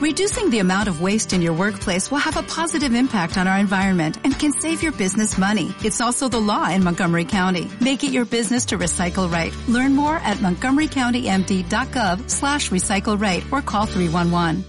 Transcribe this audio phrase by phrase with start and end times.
[0.00, 3.58] Reducing the amount of waste in your workplace will have a positive impact on our
[3.58, 5.74] environment and can save your business money.
[5.84, 7.68] It's also the law in Montgomery County.
[7.82, 9.52] Make it your business to recycle right.
[9.68, 14.64] Learn more at montgomerycountymd.gov slash recycle right or call 311.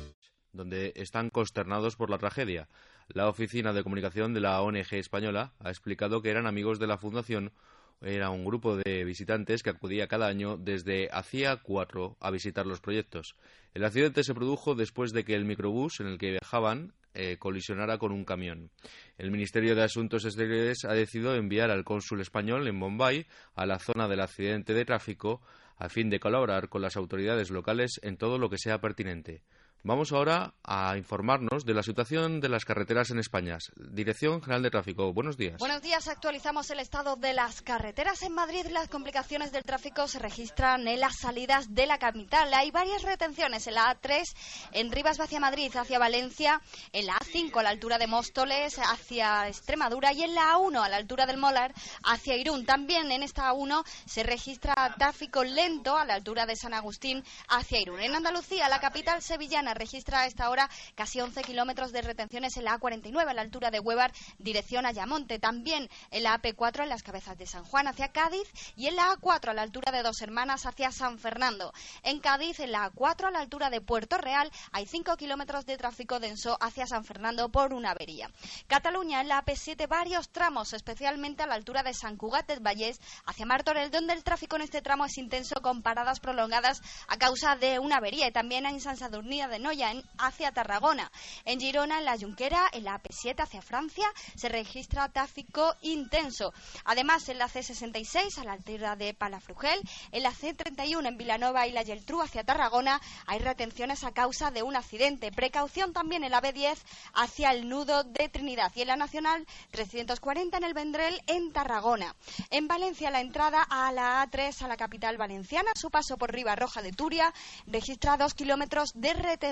[0.51, 2.67] Donde están consternados por la tragedia.
[3.07, 6.97] La Oficina de Comunicación de la ONG española ha explicado que eran amigos de la
[6.97, 7.53] Fundación
[8.01, 12.81] era un grupo de visitantes que acudía cada año desde hacía cuatro a visitar los
[12.81, 13.35] proyectos.
[13.73, 17.97] El accidente se produjo después de que el microbús en el que viajaban eh, colisionara
[17.97, 18.69] con un camión.
[19.17, 23.79] El Ministerio de Asuntos Exteriores ha decidido enviar al cónsul español en Bombay a la
[23.79, 25.41] zona del accidente de tráfico
[25.77, 29.41] a fin de colaborar con las autoridades locales en todo lo que sea pertinente.
[29.83, 33.57] Vamos ahora a informarnos de la situación de las carreteras en España.
[33.75, 35.57] Dirección General de Tráfico, buenos días.
[35.57, 38.67] Buenos días, actualizamos el estado de las carreteras en Madrid.
[38.69, 42.53] Las complicaciones del tráfico se registran en las salidas de la capital.
[42.53, 44.31] Hay varias retenciones en la A3,
[44.73, 46.61] en Rivas hacia Madrid, hacia Valencia,
[46.93, 50.89] en la A5 a la altura de Móstoles, hacia Extremadura y en la A1 a
[50.89, 51.73] la altura del Molar,
[52.03, 52.67] hacia Irún.
[52.67, 57.81] También en esta A1 se registra tráfico lento a la altura de San Agustín hacia
[57.81, 57.99] Irún.
[57.99, 62.65] En Andalucía, la capital sevillana registra a esta hora casi 11 kilómetros de retenciones en
[62.65, 65.39] la A49 a la altura de Huevar, dirección Ayamonte.
[65.39, 69.09] También en la AP4 en las cabezas de San Juan hacia Cádiz y en la
[69.13, 71.73] A4 a la altura de Dos Hermanas hacia San Fernando.
[72.03, 75.77] En Cádiz, en la A4 a la altura de Puerto Real, hay 5 kilómetros de
[75.77, 78.29] tráfico denso hacia San Fernando por una avería.
[78.67, 82.99] Cataluña, en la AP7, varios tramos, especialmente a la altura de San Cugat del Vallés
[83.25, 87.55] hacia Martorell, donde el tráfico en este tramo es intenso con paradas prolongadas a causa
[87.55, 88.27] de una avería.
[88.27, 91.11] Y también en San Sadurní de Noya, en, hacia Tarragona.
[91.45, 96.53] En Girona, en la Junquera, en la AP7 hacia Francia, se registra tráfico intenso.
[96.85, 99.79] Además, en la C66, a la altura de Palafrugel,
[100.11, 104.63] en la C31 en Vilanova y la Geltrú hacia Tarragona, hay retenciones a causa de
[104.63, 105.31] un accidente.
[105.31, 106.77] Precaución también en la B10
[107.13, 112.15] hacia el nudo de Trinidad y en la Nacional 340 en el Vendrell en Tarragona.
[112.49, 116.81] En Valencia, la entrada a la A3 a la capital valenciana, su paso por Roja
[116.81, 117.33] de Turia,
[117.67, 119.50] registra dos kilómetros de retención.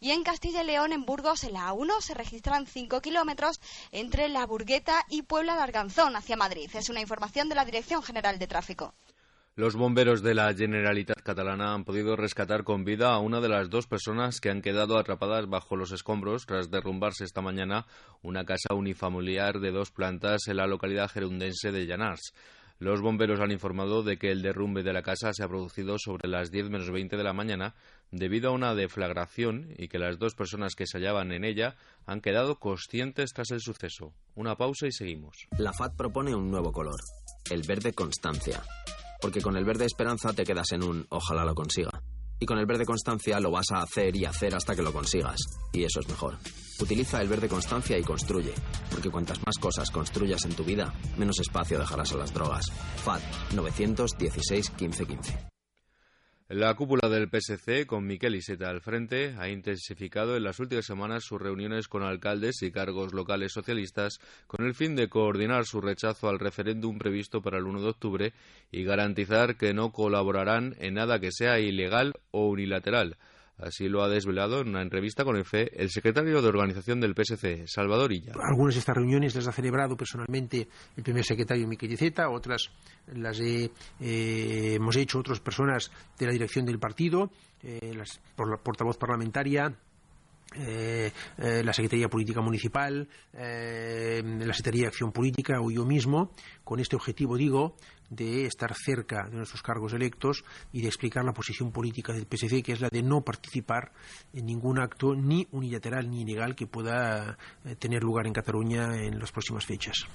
[0.00, 3.60] Y en Castilla y León, en Burgos, en la A1, se registran cinco kilómetros
[3.92, 6.70] entre La Burgueta y Puebla de Arganzón hacia Madrid.
[6.72, 8.94] Es una información de la Dirección General de Tráfico.
[9.56, 13.68] Los bomberos de la Generalitat catalana han podido rescatar con vida a una de las
[13.68, 17.84] dos personas que han quedado atrapadas bajo los escombros tras derrumbarse esta mañana
[18.22, 22.32] una casa unifamiliar de dos plantas en la localidad gerundense de Llanars.
[22.78, 26.28] Los bomberos han informado de que el derrumbe de la casa se ha producido sobre
[26.28, 27.74] las 10 menos 20 de la mañana
[28.10, 31.76] debido a una deflagración y que las dos personas que se hallaban en ella
[32.06, 34.12] han quedado conscientes tras el suceso.
[34.34, 35.48] Una pausa y seguimos.
[35.58, 37.00] La FAD propone un nuevo color,
[37.50, 38.62] el verde constancia.
[39.20, 42.02] Porque con el verde esperanza te quedas en un ojalá lo consiga.
[42.42, 45.38] Y con el verde constancia lo vas a hacer y hacer hasta que lo consigas.
[45.72, 46.38] Y eso es mejor.
[46.80, 48.54] Utiliza el verde constancia y construye.
[48.90, 52.64] Porque cuantas más cosas construyas en tu vida, menos espacio dejarás a las drogas.
[53.04, 53.20] FAD
[53.54, 55.59] 916 1515.
[56.52, 61.22] La cúpula del PSC, con Miquel Iseta al frente, ha intensificado en las últimas semanas
[61.22, 64.18] sus reuniones con alcaldes y cargos locales socialistas
[64.48, 68.32] con el fin de coordinar su rechazo al referéndum previsto para el 1 de octubre
[68.72, 73.16] y garantizar que no colaborarán en nada que sea ilegal o unilateral.
[73.62, 77.66] Así lo ha desvelado en una entrevista con EFE el secretario de organización del PSC,
[77.66, 78.32] Salvador Illa.
[78.42, 82.70] Algunas de estas reuniones las ha celebrado personalmente el primer secretario Miquel Iceta, otras
[83.14, 87.30] las eh, hemos hecho otras personas de la dirección del partido,
[87.62, 87.96] eh,
[88.34, 89.74] por la portavoz parlamentaria,
[90.56, 96.32] eh, eh, la Secretaría Política Municipal, eh, la Secretaría de Acción Política o yo mismo,
[96.64, 97.76] con este objetivo, digo,
[98.08, 102.62] de estar cerca de nuestros cargos electos y de explicar la posición política del PSC,
[102.62, 103.92] que es la de no participar
[104.32, 107.38] en ningún acto ni unilateral ni ilegal que pueda
[107.78, 110.06] tener lugar en Cataluña en las próximas fechas.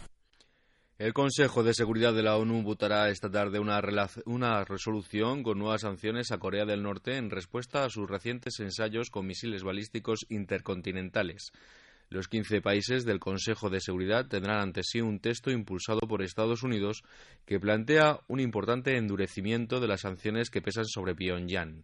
[0.97, 6.31] El Consejo de Seguridad de la ONU votará esta tarde una, resolución con nuevas sanciones
[6.31, 11.51] a Corea del Norte en respuesta a sus recientes ensayos con misiles balísticos intercontinentales.
[12.07, 16.63] Los 15 países del Consejo de Seguridad tendrán ante sí un texto impulsado por Estados
[16.63, 17.03] Unidos
[17.45, 21.83] que plantea un importante endurecimiento de las sanciones que pesan sobre Pyongyang.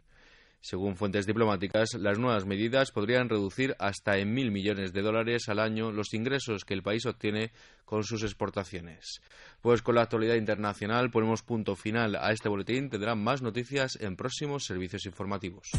[0.62, 5.60] Según fuentes diplomáticas, las nuevas medidas podrían reducir hasta en mil millones de dólares al
[5.60, 7.52] año los ingresos que el país obtiene
[7.84, 9.22] con sus exportaciones.
[9.62, 12.90] Pues con la actualidad internacional ponemos punto final a este boletín.
[12.90, 15.72] Tendrán más noticias en próximos servicios informativos.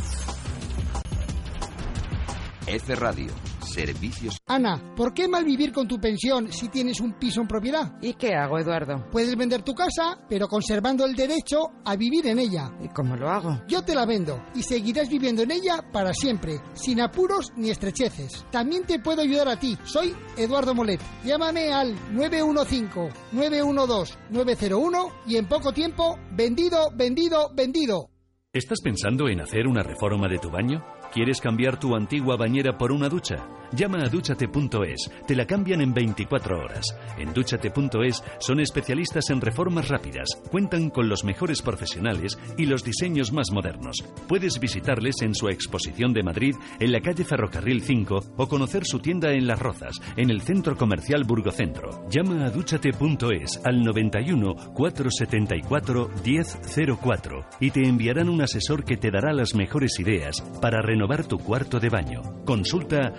[2.66, 4.38] F Radio, servicios.
[4.46, 7.94] Ana, ¿por qué mal vivir con tu pensión si tienes un piso en propiedad?
[8.00, 9.06] ¿Y qué hago, Eduardo?
[9.10, 12.70] Puedes vender tu casa, pero conservando el derecho a vivir en ella.
[12.80, 13.60] ¿Y cómo lo hago?
[13.66, 18.46] Yo te la vendo y seguirás viviendo en ella para siempre, sin apuros ni estrecheces.
[18.50, 19.76] También te puedo ayudar a ti.
[19.84, 21.00] Soy Eduardo Molet.
[21.24, 28.10] Llámame al 915-912-901 y en poco tiempo, vendido, vendido, vendido.
[28.52, 30.84] ¿Estás pensando en hacer una reforma de tu baño?
[31.12, 33.46] ¿Quieres cambiar tu antigua bañera por una ducha?
[33.74, 36.94] Llama a duchate.es, te la cambian en 24 horas.
[37.16, 43.32] En duchate.es son especialistas en reformas rápidas, cuentan con los mejores profesionales y los diseños
[43.32, 44.04] más modernos.
[44.28, 48.98] Puedes visitarles en su exposición de Madrid en la calle Ferrocarril 5 o conocer su
[48.98, 52.06] tienda en Las Rozas, en el centro comercial Burgocentro.
[52.10, 59.32] Llama a duchate.es al 91 474 1004 y te enviarán un asesor que te dará
[59.32, 62.20] las mejores ideas para renovar tu cuarto de baño.
[62.44, 63.14] Consulta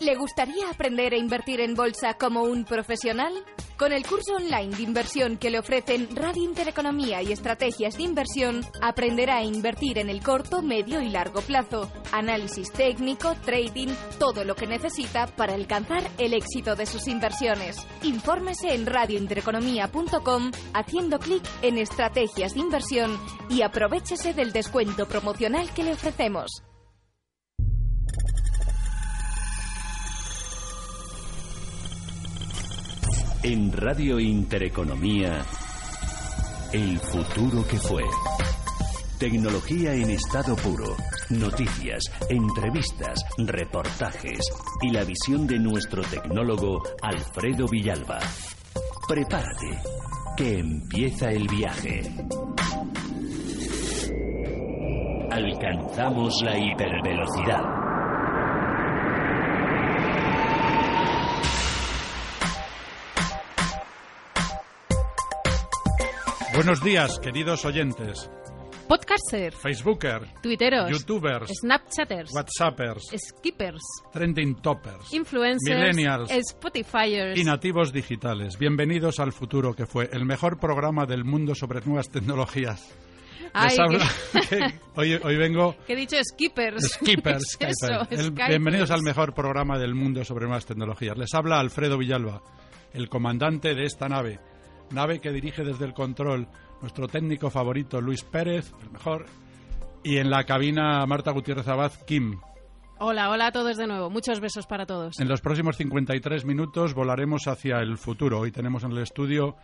[0.00, 3.32] ¿Le gustaría aprender a invertir en bolsa como un profesional?
[3.76, 8.62] Con el curso online de inversión que le ofrecen Radio Intereconomía y Estrategias de Inversión,
[8.80, 11.90] aprenderá a invertir en el corto, medio y largo plazo.
[12.10, 17.76] Análisis técnico, trading, todo lo que necesita para alcanzar el éxito de sus inversiones.
[18.02, 23.18] Infórmese en radiointereconomía.com haciendo clic en Estrategias de Inversión
[23.48, 26.62] y aprovechese del descuento promocional que le ofrecemos.
[33.44, 35.44] En Radio Intereconomía,
[36.72, 38.04] el futuro que fue.
[39.18, 40.94] Tecnología en estado puro,
[41.30, 44.38] noticias, entrevistas, reportajes
[44.82, 48.20] y la visión de nuestro tecnólogo Alfredo Villalba.
[49.08, 49.80] Prepárate,
[50.36, 52.00] que empieza el viaje.
[55.32, 57.82] Alcanzamos la hipervelocidad.
[66.54, 68.30] Buenos días, queridos oyentes.
[68.86, 73.80] Podcasters, Facebookers, Twitteros, YouTubers, Snapchatters, WhatsAppers, Skippers,
[74.12, 78.58] Trending Toppers, Influencers, Millennials Spotifyers y nativos digitales.
[78.58, 82.86] Bienvenidos al futuro que fue el mejor programa del mundo sobre nuevas tecnologías.
[83.54, 84.06] Ay, habla...
[84.96, 85.74] hoy, hoy, vengo...
[85.86, 86.16] ¿Qué he dicho?
[86.22, 86.84] Skippers.
[86.84, 87.56] Skippers.
[87.58, 88.06] ¿Qué es eso?
[88.10, 88.30] El...
[88.30, 91.16] Bienvenidos al mejor programa del mundo sobre nuevas tecnologías.
[91.16, 92.42] Les habla Alfredo Villalba,
[92.92, 94.51] el comandante de esta nave
[94.92, 96.48] nave que dirige desde el control
[96.80, 99.26] nuestro técnico favorito Luis Pérez, el mejor,
[100.02, 102.40] y en la cabina Marta Gutiérrez Abad, Kim.
[102.98, 104.10] Hola, hola a todos de nuevo.
[104.10, 105.18] Muchos besos para todos.
[105.18, 108.40] En los próximos 53 minutos volaremos hacia el futuro.
[108.40, 109.56] Hoy tenemos en el estudio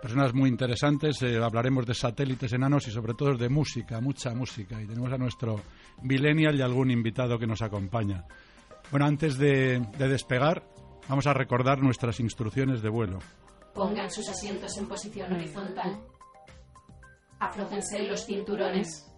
[0.00, 1.20] personas muy interesantes.
[1.22, 4.80] Eh, hablaremos de satélites enanos y sobre todo de música, mucha música.
[4.80, 5.60] Y tenemos a nuestro
[6.02, 8.26] millennial y algún invitado que nos acompaña.
[8.90, 10.62] Bueno, antes de, de despegar,
[11.08, 13.18] vamos a recordar nuestras instrucciones de vuelo.
[13.74, 16.00] Pongan sus asientos en posición horizontal.
[17.40, 19.10] Aflójense los cinturones.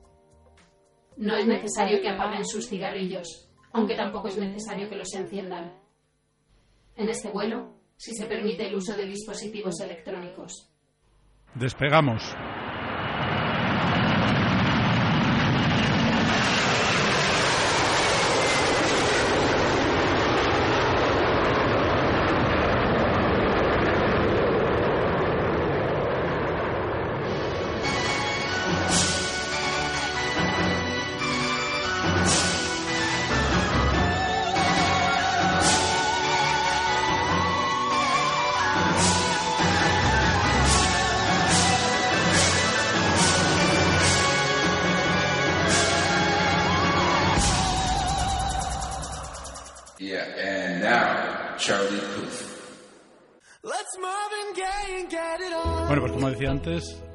[1.16, 5.72] No es necesario que apaguen sus cigarrillos, aunque tampoco es necesario que los enciendan.
[6.96, 10.70] En este vuelo, si se permite el uso de dispositivos electrónicos.
[11.54, 12.34] Despegamos.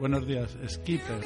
[0.02, 1.20] Buenos días, Skipper.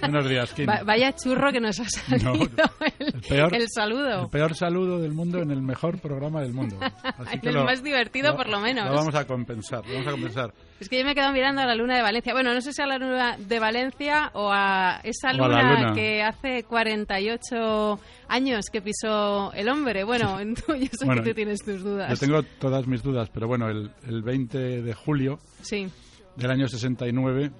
[0.00, 0.66] Buenos días, Kim.
[0.84, 4.24] vaya churro que nos ha salido el, peor, el, saludo.
[4.24, 6.76] El peor saludo del mundo en el mejor programa del mundo.
[7.02, 8.86] Así que el más divertido, por lo menos.
[8.90, 10.52] Lo vamos a compensar, lo vamos a compensar.
[10.78, 12.34] Es que yo me he quedado mirando a la luna de Valencia.
[12.34, 16.64] Bueno, no sé si a la luna de Valencia o a esa luna, que hace
[16.64, 17.98] 48
[18.28, 20.04] años que pisó el hombre.
[20.04, 22.10] Bueno, yo sé que tú tienes tus dudas.
[22.10, 25.38] Yo tengo todas mis dudas, pero bueno, el, el 20 de julio...
[25.62, 25.90] Sí
[26.36, 27.50] del año 69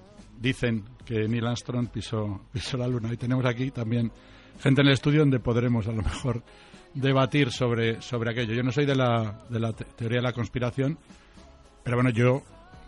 [0.41, 3.13] dicen que Neil Armstrong pisó, pisó la Luna.
[3.13, 4.11] Y tenemos aquí también
[4.59, 6.43] gente en el estudio donde podremos a lo mejor
[6.93, 8.53] debatir sobre, sobre aquello.
[8.53, 10.97] Yo no soy de la, de la teoría de la conspiración,
[11.83, 12.41] pero bueno, yo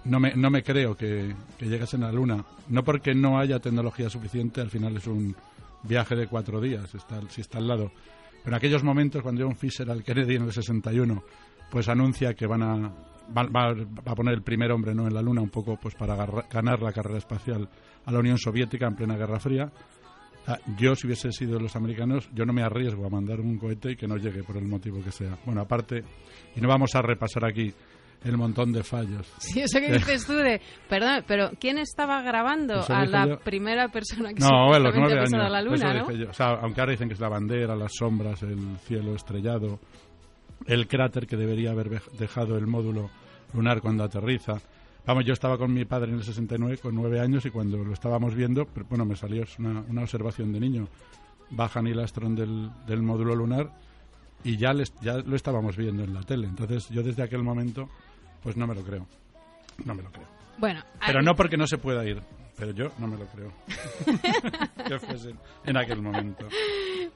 [0.05, 2.43] no me, no me creo que, que lleguesen a la Luna.
[2.69, 5.35] No porque no haya tecnología suficiente, al final es un
[5.83, 7.91] viaje de cuatro días, está, si está al lado.
[8.43, 11.23] Pero en aquellos momentos, cuando John Fisher al Kennedy en el 61,
[11.71, 12.91] pues anuncia que van a,
[13.35, 13.71] va,
[14.05, 15.07] a poner el primer hombre ¿no?
[15.07, 17.69] en la Luna, un poco pues para ganar la carrera espacial
[18.05, 19.71] a la Unión Soviética en plena Guerra Fría.
[20.77, 23.95] Yo, si hubiese sido los americanos, yo no me arriesgo a mandar un cohete y
[23.95, 25.37] que no llegue por el motivo que sea.
[25.45, 26.03] Bueno, aparte,
[26.55, 27.73] y no vamos a repasar aquí
[28.25, 29.31] el montón de fallos.
[29.39, 30.61] Sí, eso que dices tú de...
[30.89, 35.33] Perdón, pero ¿quién estaba grabando a la primera persona que no, se los nueve años,
[35.33, 36.29] a la luna, ¿no?
[36.29, 39.79] O sea, aunque ahora dicen que es la bandera, las sombras, el cielo estrellado,
[40.67, 43.09] el cráter que debería haber dejado el módulo
[43.53, 44.59] lunar cuando aterriza.
[45.05, 47.93] Vamos, yo estaba con mi padre en el 69 con nueve años y cuando lo
[47.93, 50.87] estábamos viendo, bueno, me salió una, una observación de niño.
[51.49, 53.69] Baja Neil Armstrong del, del módulo lunar
[54.43, 56.47] y ya, les, ya lo estábamos viendo en la tele.
[56.47, 57.89] Entonces yo desde aquel momento
[58.41, 59.05] pues no me lo creo.
[59.85, 60.27] No me lo creo.
[60.57, 62.21] Bueno, pero no porque no se pueda ir,
[62.57, 63.51] pero yo no me lo creo.
[64.87, 65.33] que fuese
[65.65, 66.47] en aquel momento.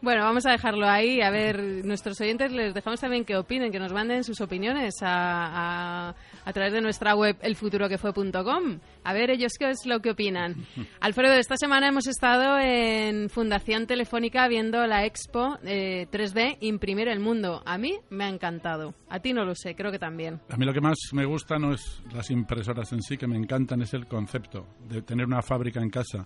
[0.01, 1.21] Bueno, vamos a dejarlo ahí.
[1.21, 6.15] A ver, nuestros oyentes les dejamos también que opinen, que nos manden sus opiniones a,
[6.45, 8.79] a, través de nuestra web elfuturoquefue.com.
[9.03, 10.55] A ver ellos qué es lo que opinan.
[10.99, 17.19] Alfredo, esta semana hemos estado en Fundación Telefónica viendo la expo 3D eh, Imprimir el
[17.19, 17.61] Mundo.
[17.65, 18.95] A mí me ha encantado.
[19.09, 20.41] A ti no lo sé, creo que también.
[20.49, 23.37] A mí lo que más me gusta no es las impresoras en sí, que me
[23.37, 26.25] encantan, es el concepto de tener una fábrica en casa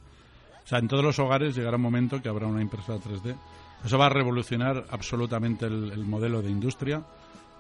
[0.64, 3.36] o sea, en todos los hogares llegará un momento que habrá una impresora 3D.
[3.84, 7.04] Eso va a revolucionar absolutamente el, modelo de industria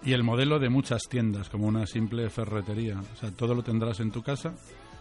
[0.04, 3.00] y el modelo de muchas tiendas, como una simple ferretería.
[3.00, 4.54] O sea, todo lo tendrás en tu casa,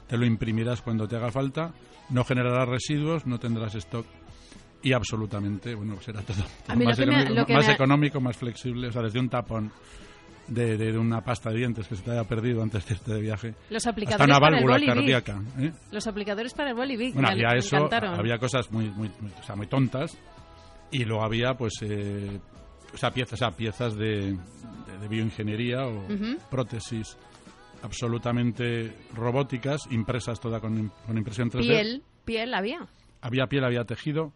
[0.06, 1.72] te lo imprimirás cuando te haga falta,
[2.08, 4.06] no generarás residuos, no tendrás stock
[4.82, 6.42] y absolutamente, bueno, será todo,
[6.74, 9.70] más, económico, más flexible, o sea, desde un tapón
[10.50, 13.54] de, una pasta de dientes que se te haya perdido antes de este viaje.
[13.70, 15.42] Los aplicadores una válvula para el cardíaca.
[15.58, 15.72] ¿eh?
[15.90, 17.14] Los aplicadores para el Bolivic.
[17.14, 20.16] Bueno, había eso, había cosas muy, muy, o sea, muy tontas
[20.90, 22.40] y luego había pues eh,
[22.92, 24.36] o sea, piezas, o piezas de,
[25.00, 26.04] de, bioingeniería o
[26.50, 27.16] prótesis
[27.82, 31.66] absolutamente robóticas, impresas toda con, con impresión 3D.
[31.66, 32.86] Piel, piel había.
[33.22, 34.32] Había piel, había tejido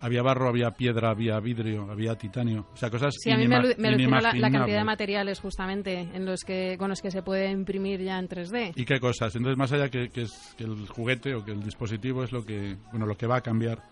[0.00, 3.56] había barro, había piedra, había vidrio, había titanio, o sea, cosas Sí, a mí me,
[3.56, 8.02] alucinó la, cantidad de materiales justamente en los que con los que se puede imprimir
[8.02, 8.72] ya en 3D.
[8.76, 9.34] ¿Y qué cosas?
[9.36, 12.44] Entonces, más allá que, que, es, que el juguete o que el dispositivo es lo
[12.44, 13.82] que, bueno, lo que va a cambiar,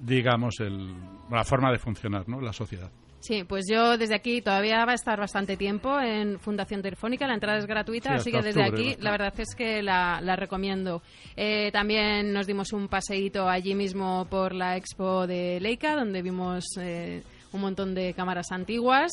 [0.00, 0.94] digamos, el,
[1.30, 2.40] la forma de funcionar, ¿no?
[2.40, 2.90] La sociedad.
[3.22, 7.34] Sí, pues yo desde aquí todavía va a estar bastante tiempo en Fundación Telefónica, la
[7.34, 11.02] entrada es gratuita, así que desde aquí la verdad es que la, recomiendo.
[11.36, 16.64] Eh, también nos dimos un paseíto allí mismo por la expo de Leica, donde vimos
[16.80, 19.12] eh, un montón de cámaras antiguas.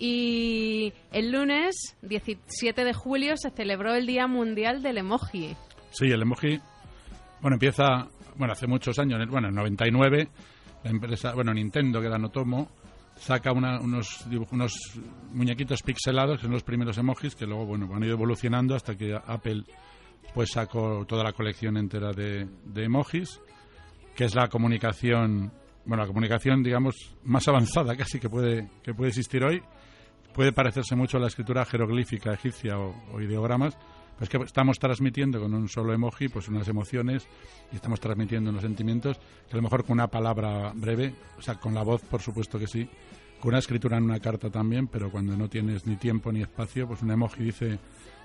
[0.00, 5.54] Y el lunes 17 de julio se celebró el Día Mundial del Emoji.
[5.90, 6.60] Sí, el emoji,
[7.40, 10.28] bueno, empieza, bueno, hace muchos años, bueno, en 99,
[10.82, 12.68] la empresa, bueno, Nintendo, que era Notomo,
[13.16, 14.72] saca unos, unos
[15.32, 19.14] muñequitos pixelados, que son los primeros emojis, que luego bueno, han ido evolucionando hasta que
[19.14, 19.64] Apple
[20.34, 23.40] pues sacó toda la colección entera de, de emojis,
[24.16, 25.52] que es la comunicación,
[25.84, 26.94] bueno, la comunicación, digamos,
[27.24, 29.62] más avanzada casi que puede, que puede existir hoy.
[30.32, 33.78] Puede parecerse mucho a la escritura jeroglífica egipcia o ideogramas,
[34.18, 37.26] pues que estamos transmitiendo con un solo emoji pues unas emociones
[37.72, 41.54] y estamos transmitiendo unos sentimientos que a lo mejor con una palabra breve, o sea,
[41.56, 42.88] con la voz por supuesto que sí,
[43.40, 46.86] con una escritura en una carta también, pero cuando no tienes ni tiempo ni espacio,
[46.86, 47.78] pues un emoji dice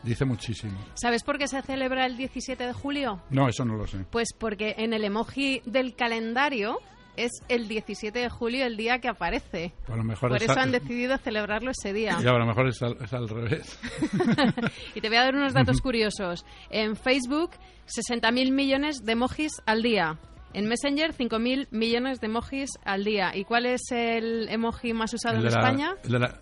[0.03, 0.77] dice muchísimo.
[0.95, 3.21] ¿Sabes por qué se celebra el 17 de julio?
[3.29, 4.05] No, eso no lo sé.
[4.09, 6.79] Pues porque en el emoji del calendario
[7.19, 9.73] es el 17 de julio el día que aparece.
[9.85, 12.17] Por eso han decidido celebrarlo ese día.
[12.21, 13.79] Y a lo mejor es al, revés.
[14.95, 16.45] y te voy a dar unos datos curiosos.
[16.69, 17.51] En Facebook,
[17.87, 20.17] 60.000 millones de emojis al día.
[20.53, 23.35] En Messenger, 5.000 millones de emojis al día.
[23.35, 25.95] ¿Y cuál es el emoji más usado en España?
[26.03, 26.39] El de, la,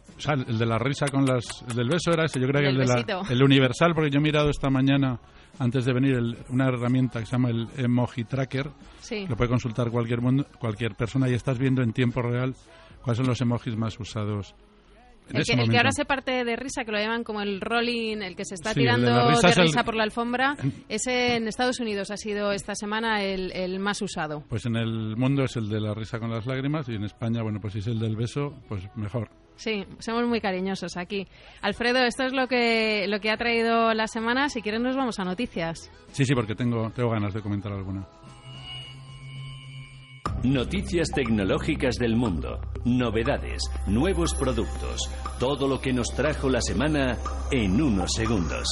[0.48, 1.44] el de la risa con las...
[1.68, 4.24] El del beso era ese, yo creo que el, de el universal, porque yo he
[4.24, 5.20] mirado esta mañana
[5.60, 8.70] antes de venir una herramienta que se llama el Emoji Tracker.
[9.28, 10.20] Lo puede consultar cualquier,
[10.60, 12.56] cualquier persona y estás viendo en tiempo real
[13.02, 14.56] cuáles son los emojis más usados.
[15.30, 18.46] El que, ahora se parte de risa, que lo llaman como el rolling, el que
[18.46, 20.56] se está tirando de risa, por la alfombra,
[20.88, 24.44] ese en Estados Unidos ha sido esta semana el, el, más usado.
[24.48, 27.42] Pues en el mundo es el de la risa con las lágrimas y en España,
[27.44, 29.30] bueno, pues si es el del beso, pues mejor.
[29.58, 31.28] Sí, somos muy cariñosos aquí.
[31.62, 34.50] Alfredo, esto es lo que, lo que ha traído la semana.
[34.50, 35.92] Si quieren nos vamos a noticias.
[36.12, 38.08] Sí, sí, porque tengo, tengo ganas de comentar alguna.
[40.44, 45.02] Noticias tecnológicas del mundo, novedades, nuevos productos,
[45.40, 47.18] todo lo que nos trajo la semana
[47.52, 48.68] en unos segundos.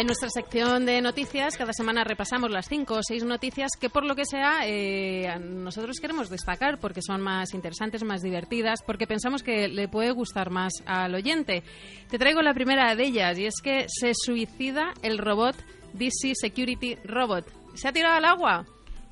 [0.00, 4.06] En nuestra sección de noticias, cada semana repasamos las cinco o seis noticias que, por
[4.06, 9.42] lo que sea, eh, nosotros queremos destacar porque son más interesantes, más divertidas, porque pensamos
[9.42, 11.64] que le puede gustar más al oyente.
[12.08, 15.54] Te traigo la primera de ellas y es que se suicida el robot
[15.92, 17.52] DC Security Robot.
[17.74, 18.64] ¿Se ha tirado al agua?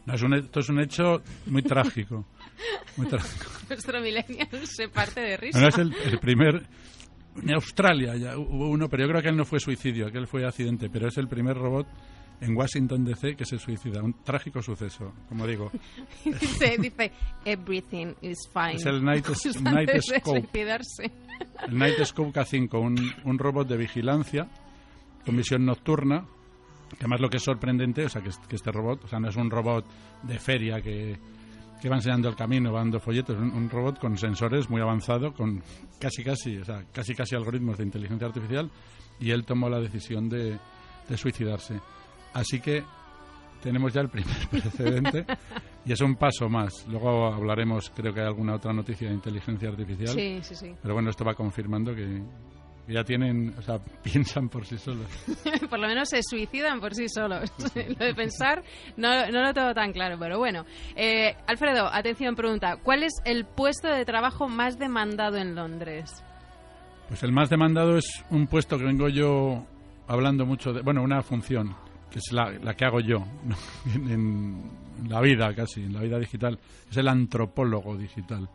[0.06, 2.24] No, es un, esto es un hecho muy trágico.
[2.96, 3.44] Muy trágico.
[3.68, 5.68] Nuestro millennial se parte de risa.
[5.68, 6.66] es el primer
[7.42, 10.46] en Australia ya hubo uno, pero yo creo que él no fue suicidio, aquel fue
[10.46, 11.86] accidente, pero es el primer robot
[12.40, 14.02] en Washington DC que se suicida.
[14.02, 15.70] Un trágico suceso, como digo.
[16.24, 17.12] dice, dice,
[17.44, 18.76] everything is fine.
[18.76, 19.26] Es el Night.
[21.68, 24.48] El Nightscope K5, un, un robot de vigilancia
[25.24, 26.26] con misión nocturna.
[26.90, 29.28] Que además lo que es sorprendente, o sea, que, que este robot, o sea, no
[29.28, 29.84] es un robot
[30.22, 31.18] de feria que
[31.80, 35.62] que va enseñando el camino, va dando folletos, un, robot con sensores muy avanzado, con
[35.98, 38.70] casi casi, o sea, casi casi algoritmos de inteligencia artificial,
[39.20, 40.58] y él tomó la decisión de,
[41.08, 41.80] de suicidarse.
[42.34, 42.84] Así que
[43.62, 45.26] tenemos ya el primer precedente
[45.84, 46.86] y es un paso más.
[46.88, 50.08] Luego hablaremos, creo que hay alguna otra noticia de inteligencia artificial.
[50.08, 50.74] Sí, sí, sí.
[50.80, 52.22] Pero bueno, esto va confirmando que,
[52.88, 55.06] ya tienen, o sea, piensan por sí solos.
[55.70, 57.50] por lo menos se suicidan por sí solos.
[57.74, 58.62] lo de pensar
[58.96, 60.64] no, no lo tengo tan claro, pero bueno.
[60.96, 62.76] Eh, Alfredo, atención, pregunta.
[62.82, 66.24] ¿Cuál es el puesto de trabajo más demandado en Londres?
[67.08, 69.64] Pues el más demandado es un puesto que vengo yo
[70.06, 71.74] hablando mucho de, bueno, una función,
[72.10, 73.24] que es la, la que hago yo
[73.94, 76.58] en, en la vida casi, en la vida digital,
[76.90, 78.48] es el antropólogo digital.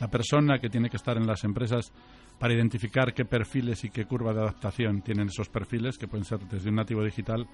[0.00, 1.92] La persona que tiene que estar en las empresas
[2.38, 6.40] para identificar qué perfiles y qué curva de adaptación tienen esos perfiles, que pueden ser
[6.40, 7.46] desde un nativo digital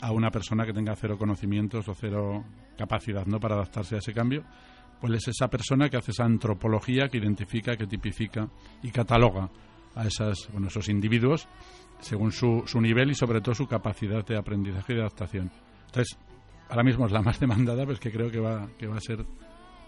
[0.00, 2.44] a una persona que tenga cero conocimientos o cero
[2.76, 3.38] capacidad ¿no?
[3.38, 4.44] para adaptarse a ese cambio,
[5.00, 8.48] pues es esa persona que hace esa antropología que identifica, que tipifica
[8.82, 9.50] y cataloga
[9.94, 11.48] a esas, esos individuos
[12.00, 15.50] según su, su nivel y sobre todo su capacidad de aprendizaje y de adaptación.
[15.86, 16.18] Entonces,
[16.68, 19.24] ahora mismo es la más demandada, pues que creo que va, que va a ser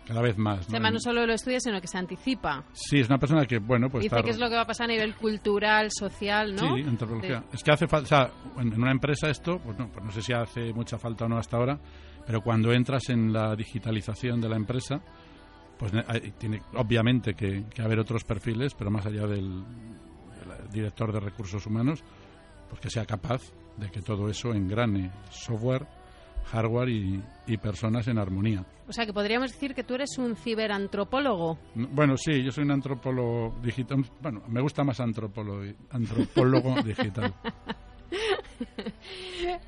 [0.06, 0.68] cada vez más.
[0.68, 0.78] ¿no?
[0.78, 2.64] no solo lo estudia, sino que se anticipa.
[2.72, 4.04] Sí, es una persona que, bueno, pues...
[4.04, 6.76] Dice que es lo que va a pasar a nivel cultural, social, ¿no?
[6.76, 7.44] Sí, antropología.
[7.52, 10.72] Es que hace falta, en una empresa esto, pues no, pues no sé si hace
[10.72, 11.78] mucha falta o no hasta ahora,
[12.26, 15.00] pero cuando entras en la digitalización de la empresa,
[15.78, 15.92] pues
[16.38, 22.02] tiene obviamente que, haber otros perfiles, pero más allá del, del director de recursos humanos,
[22.68, 23.42] pues que sea capaz
[23.76, 25.86] de que todo eso engrane software
[26.44, 27.22] hardware y,
[27.58, 28.64] personas en armonía.
[28.88, 31.58] O sea, que podríamos decir que tú eres un ciberantropólogo.
[31.74, 34.04] Bueno, sí, yo soy un antropólogo digital.
[34.20, 37.34] Bueno, me gusta más antropólogo, antropólogo digital.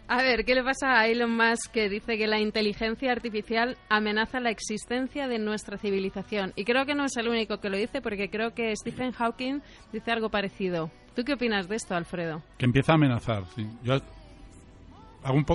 [0.09, 4.41] A ver, ¿qué le pasa a Elon Musk que dice que la inteligencia artificial amenaza
[4.41, 6.53] la existencia de nuestra civilización?
[6.57, 9.61] Y creo que no es el único que lo dice, porque creo que Stephen Hawking
[9.93, 10.91] dice algo parecido.
[11.15, 12.43] ¿Tú qué opinas de esto, Alfredo?
[12.59, 13.67] Que empieza a amenazar, sí.
[13.83, 13.99] Yo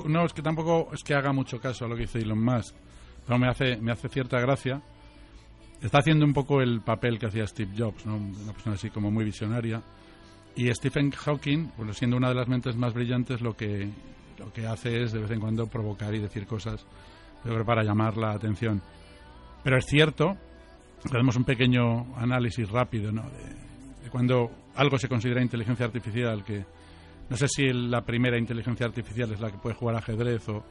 [0.08, 2.76] no, es que tampoco es que haga mucho caso a lo que dice Elon Musk,
[3.26, 4.82] pero me hace, me hace cierta gracia.
[5.82, 8.18] Está haciendo un poco el papel que hacía Steve Jobs, ¿no?
[8.18, 9.82] una persona así como muy visionaria.
[10.56, 13.88] Y Stephen Hawking, bueno, siendo una de las mentes más brillantes, lo que,
[14.38, 16.86] lo que hace es de vez en cuando provocar y decir cosas
[17.66, 18.82] para llamar la atención.
[19.64, 20.36] Pero es cierto,
[21.06, 26.66] hacemos un pequeño análisis rápido de cuando algo se considera inteligencia artificial, que
[27.30, 30.64] no sé si la primera inteligencia artificial es la que puede jugar ajedrez o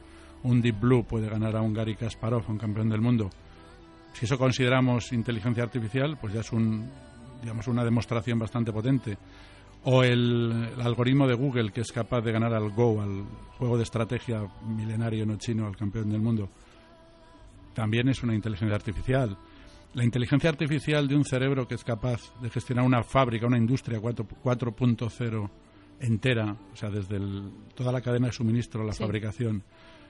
[0.43, 3.29] un Deep Blue puede ganar a un Gary Kasparov, un campeón del mundo.
[4.13, 6.89] Si eso consideramos inteligencia artificial, pues ya es un,
[7.41, 9.17] digamos, una demostración bastante potente.
[9.85, 13.23] O el, algoritmo de Google que es capaz de ganar al Go, al
[13.57, 16.49] juego de estrategia milenario no chino, al campeón del mundo,
[17.73, 19.37] también es una inteligencia artificial.
[19.93, 23.99] La inteligencia artificial de un cerebro que es capaz de gestionar una fábrica, una industria
[23.99, 25.49] 4.0
[25.99, 27.19] entera, o sea, desde
[27.75, 29.63] toda la cadena de suministro, la fabricación,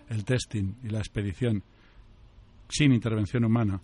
[0.10, 1.64] el testing y la expedición,
[2.68, 3.82] sin intervención humana,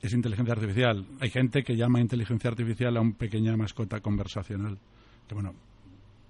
[0.00, 1.06] es inteligencia artificial.
[1.20, 4.78] Hay gente que llama inteligencia artificial a una pequeña mascota conversacional,
[5.28, 5.54] que bueno,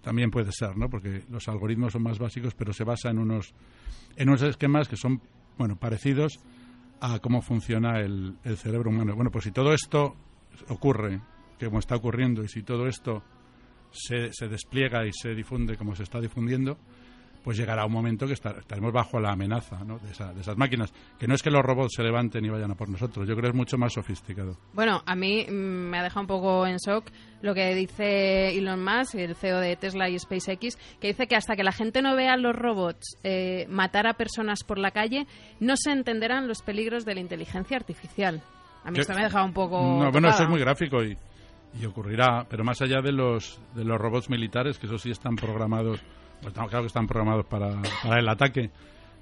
[0.03, 0.91] también puede ser, ¿no?
[0.91, 3.55] Porque los algoritmos son más básicos, pero se basa en unos,
[4.17, 5.23] en unos esquemas que son,
[5.57, 6.41] bueno, parecidos
[7.01, 9.15] a cómo funciona el, el cerebro humano.
[9.15, 10.15] Bueno, pues si todo esto
[10.69, 11.21] ocurre,
[11.59, 13.23] que como está ocurriendo, y si todo esto
[13.93, 16.79] se, se despliega y se difunde como se está difundiendo,
[17.43, 20.93] pues llegará un momento que estaremos bajo la amenaza de, esas máquinas.
[21.19, 23.43] Que no es que los robots se levanten y vayan a por nosotros, yo creo
[23.43, 24.57] que es mucho más sofisticado.
[24.73, 27.11] Bueno, a mí mm, me ha dejado un poco en shock
[27.43, 31.57] lo que dice Elon Musk, el CEO de Tesla y SpaceX, que dice que hasta
[31.57, 35.27] que la gente no vea a los robots eh, matar a personas por la calle,
[35.59, 38.43] no se entenderán los peligros de la inteligencia artificial.
[38.85, 39.81] A mí esto me ha dejado un poco.
[39.81, 41.17] No, bueno, eso es muy gráfico y
[41.81, 45.37] y ocurrirá, pero más allá de los, de los robots militares, que eso sí están
[45.37, 46.03] programados
[46.43, 48.71] pues claro que están programados para, para el ataque,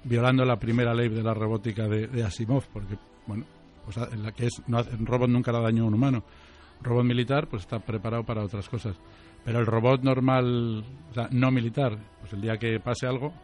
[0.04, 3.44] violando la primera ley de la robótica de, Asimov, porque, bueno,
[3.84, 6.24] pues en la que es, no, robot nunca hará daño a un humano.
[6.78, 8.96] Un robot militar, pues está preparado para otras cosas.
[9.44, 13.34] Pero el robot normal, o sea, no militar, pues el día que pase algo,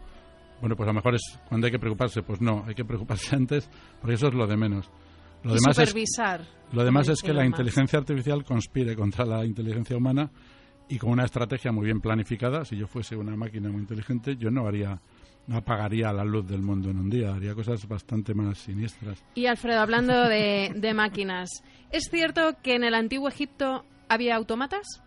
[0.61, 3.37] bueno, pues a lo mejor es cuando hay que preocuparse, pues no, hay que preocuparse
[3.37, 3.69] antes,
[4.01, 4.91] porque eso es lo de menos.
[5.43, 6.41] Lo demás supervisar.
[6.41, 10.31] Es, lo demás es que la inteligencia artificial conspire contra la inteligencia humana
[10.89, 14.51] y con una estrategia muy bien planificada, si yo fuese una máquina muy inteligente, yo
[14.51, 15.01] no haría
[15.47, 19.23] no apagaría la luz del mundo en un día, haría cosas bastante más siniestras.
[19.37, 25.03] Y Alfredo, hablando de, de máquinas, ¿es cierto que en el antiguo Egipto había autómatas?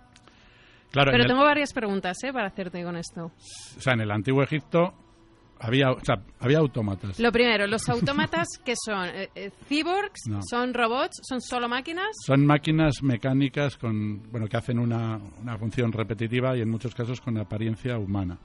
[0.92, 2.34] Claro, Pero tengo varias preguntas ¿eh?
[2.34, 3.26] para hacerte con esto.
[3.78, 4.94] O sea, en el antiguo Egipto
[5.60, 7.19] había, o sea, había autómatas.
[7.19, 12.08] Lo primero, los autómatas que son eh, eh, cyborgs, son robots, son solo máquinas.
[12.26, 17.22] Son máquinas mecánicas con, bueno, que hacen una, una función repetitiva y en muchos casos
[17.22, 18.38] con apariencia humana.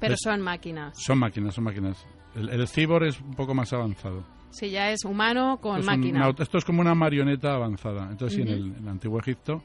[0.00, 0.94] Pero son máquinas.
[0.96, 2.06] Son máquinas, son máquinas.
[2.34, 4.24] El, el cyborg es un poco más avanzado.
[4.50, 6.30] Sí, ya es humano con máquina.
[6.38, 8.08] esto es como una marioneta avanzada.
[8.10, 9.62] Entonces, sí, en el antiguo Egipto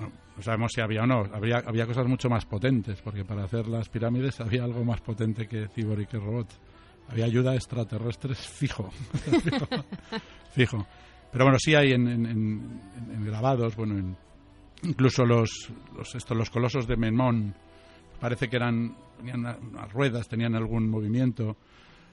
[0.00, 1.24] no sabemos si había o no.
[1.32, 5.46] Había, había cosas mucho más potentes, porque para hacer las pirámides había algo más potente
[5.46, 6.48] que Cibor y que Robot.
[7.08, 8.90] Había ayuda extraterrestres fijo.
[10.52, 10.86] fijo.
[11.32, 12.80] Pero bueno, sí hay en,
[13.24, 14.16] grabados, bueno,
[14.82, 17.54] incluso los, los, estos, los colosos de Memón,
[18.18, 21.56] parece que eran, tenían unas ruedas, tenían algún movimiento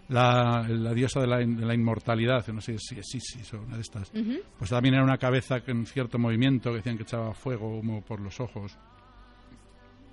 [0.10, 3.76] la, la diosa de la, de la, inmortalidad, no sé si es Isis o una
[3.76, 4.12] de estas,
[4.58, 8.22] pues también era una cabeza con cierto movimiento que decían que echaba fuego, humo por
[8.22, 8.78] los ojos.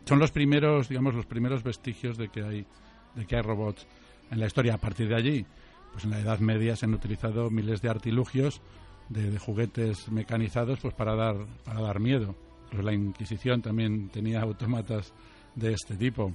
[0.04, 2.66] Son los primeros, digamos, los primeros vestigios de que hay,
[3.14, 3.86] de que hay robots
[4.30, 4.74] en la historia.
[4.74, 5.46] A partir de allí,
[5.92, 8.60] pues en la Edad Media se han utilizado miles de artilugios
[9.08, 12.34] de, de juguetes mecanizados pues para dar, para dar miedo.
[12.70, 15.14] Pues la Inquisición también tenía autómatas
[15.54, 16.32] de este tipo.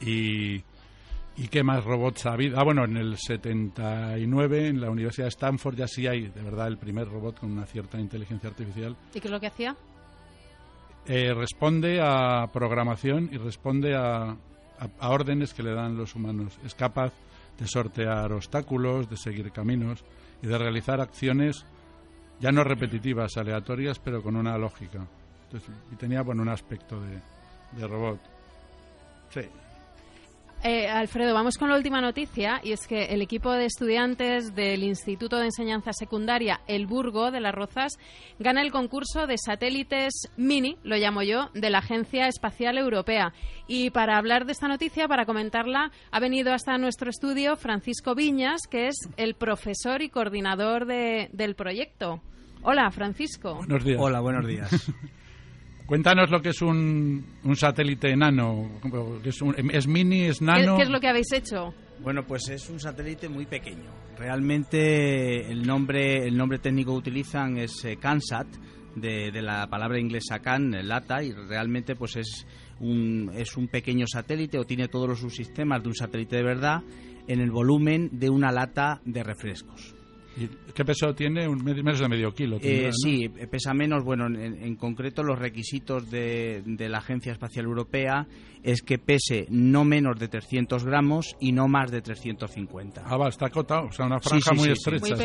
[0.00, 0.62] Y,
[1.36, 2.58] ¿Y qué más robots ha habido?
[2.58, 6.68] Ah, bueno, en el 79 en la Universidad de Stanford ya sí hay, de verdad,
[6.68, 8.96] el primer robot con una cierta inteligencia artificial.
[9.14, 9.76] ¿Y qué es lo que hacía?
[11.06, 14.36] Eh, responde a programación y responde a,
[15.00, 16.58] órdenes que le dan los humanos.
[16.64, 17.12] Es capaz
[17.58, 20.04] de sortear obstáculos, de seguir caminos
[20.42, 21.64] y de realizar acciones
[22.38, 25.06] ya no repetitivas, aleatorias, pero con una lógica.
[25.44, 27.20] Entonces, y tenía bueno, un aspecto de,
[27.78, 28.18] de robot.
[29.28, 29.42] Sí,
[30.62, 34.82] eh, Alfredo, vamos con la última noticia y es que el equipo de estudiantes del
[34.82, 37.98] Instituto de Enseñanza Secundaria El Burgo de Las Rozas
[38.38, 43.32] gana el concurso de satélites mini, lo llamo yo, de la Agencia Espacial Europea.
[43.66, 48.62] Y para hablar de esta noticia, para comentarla, ha venido hasta nuestro estudio Francisco Viñas,
[48.70, 52.20] que es el profesor y coordinador del proyecto.
[52.62, 53.54] Hola, Francisco.
[53.54, 53.98] Buenos días.
[53.98, 54.92] Hola, buenos días.
[55.90, 58.78] Cuéntanos lo que es un, un satélite enano.
[59.24, 59.40] Es,
[59.72, 60.76] es, mini, es nano.
[60.76, 61.74] ¿Qué, es lo que habéis hecho?
[62.00, 63.90] Bueno, pues es un satélite muy pequeño.
[64.16, 68.46] Realmente el nombre, el nombre técnico que utilizan es eh, CanSat,
[68.94, 72.46] de, de, la palabra inglesa can, lata, y realmente pues es
[72.78, 76.84] un, es un pequeño satélite o tiene todos los subsistemas de un satélite de verdad
[77.26, 79.96] en el volumen de una lata de refrescos.
[80.74, 81.46] ¿Qué peso tiene?
[81.48, 82.58] Un menos de medio kilo.
[82.62, 84.04] Eh, Sí, pesa menos.
[84.04, 88.26] Bueno, en, concreto los requisitos de, de, la Agencia Espacial Europea
[88.62, 93.02] es que pese no menos de 300 gramos y no más de 350.
[93.04, 95.16] Ah, va, está acotado, o sea, una franja muy estrecha.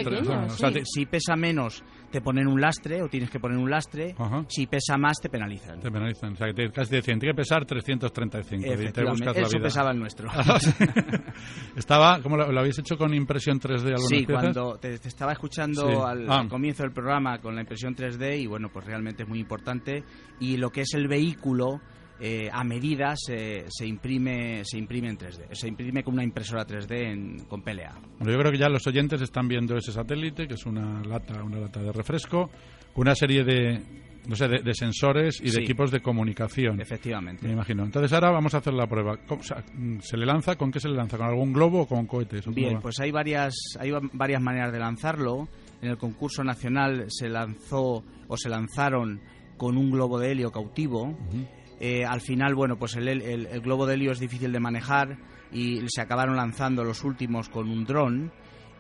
[0.84, 4.16] si pesa menos, te ponen un lastre o tienes que poner un lastre.
[4.48, 5.80] Si pesa más, te penalizan.
[5.80, 8.82] Te penalizan, o sea, que te, casi decían, tiene que pesar 335.
[8.82, 10.30] Y te buscas Eso pesaba el nuestro.
[11.76, 16.40] estaba, ¿cómo lo, habéis hecho con impresión 3D Sí, cuando te, estaba escuchando al, ah.
[16.40, 20.04] al comienzo del programa con la impresión 3D y bueno, pues realmente es muy importante.
[20.40, 21.82] Y lo que es el vehículo
[22.20, 26.66] eh, a medida se, se, imprime se imprime en 3D, se imprime con una impresora
[26.66, 27.94] 3D con PLA.
[28.20, 31.44] Bueno, yo creo que ya los oyentes están viendo ese satélite, que es una lata,
[31.44, 32.50] una lata de refresco,
[32.96, 33.82] una serie de,
[34.28, 36.80] no sé, de, sensores y de equipos de comunicación.
[36.80, 37.46] Efectivamente.
[37.46, 37.84] Me imagino.
[37.84, 39.18] Entonces ahora vamos a hacer la prueba.
[40.00, 40.56] ¿Se le lanza?
[40.56, 41.18] ¿Con qué se le lanza?
[41.18, 42.46] ¿Con algún globo o con cohetes?
[42.48, 45.48] Bien, pues hay varias, hay varias maneras de lanzarlo.
[45.82, 49.20] En el concurso nacional se lanzó o se lanzaron
[49.58, 51.16] con un globo de helio cautivo.
[51.80, 55.18] Eh, al final, bueno, pues el, globo de helio es difícil de manejar
[55.52, 58.32] y se acabaron lanzando los últimos con un dron.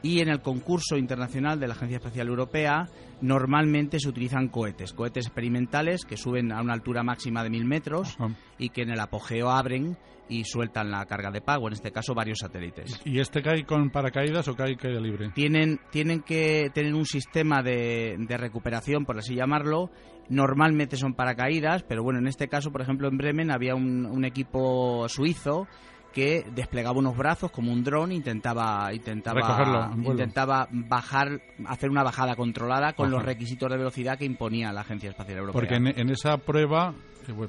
[0.01, 2.88] Y en el concurso internacional de la Agencia Espacial Europea
[3.21, 8.17] normalmente se utilizan cohetes, cohetes experimentales que suben a una altura máxima de mil metros
[8.58, 12.13] y que en el apogeo abren y sueltan la carga de pago, en este caso
[12.13, 12.99] varios satélites.
[13.05, 15.31] ¿Y este cae con paracaídas o cae caída libre?
[15.34, 19.91] Tienen, tienen que tener un sistema de, de recuperación, por así llamarlo.
[20.27, 24.25] Normalmente son paracaídas, pero bueno, en este caso, por ejemplo, en Bremen había un, un
[24.25, 25.67] equipo suizo
[26.15, 32.93] que desplegaba unos brazos como un dron intentaba intentaba intentaba bajar hacer una bajada controlada
[32.93, 36.95] con los requisitos de velocidad que imponía la agencia espacial europea porque en esa prueba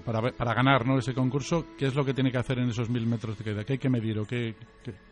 [0.05, 0.99] para, para ganar ¿no?
[0.99, 3.65] ese concurso, ¿qué es lo que tiene que hacer en esos mil metros de caída?
[3.65, 4.55] ¿Qué hay que medir o qué,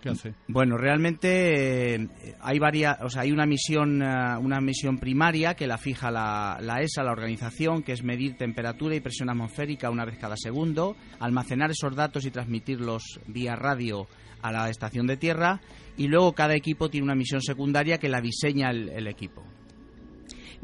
[0.00, 0.34] qué, hace?
[0.48, 2.08] Bueno, realmente eh,
[2.40, 6.58] hay varias, o sea, hay una misión, eh, una misión primaria que la fija la,
[6.60, 10.96] la, ESA, la organización, que es medir temperatura y presión atmosférica una vez cada segundo,
[11.20, 14.06] almacenar esos datos y transmitirlos vía radio
[14.42, 15.60] a la estación de tierra
[15.96, 19.42] y luego cada equipo tiene una misión secundaria que la diseña el equipo.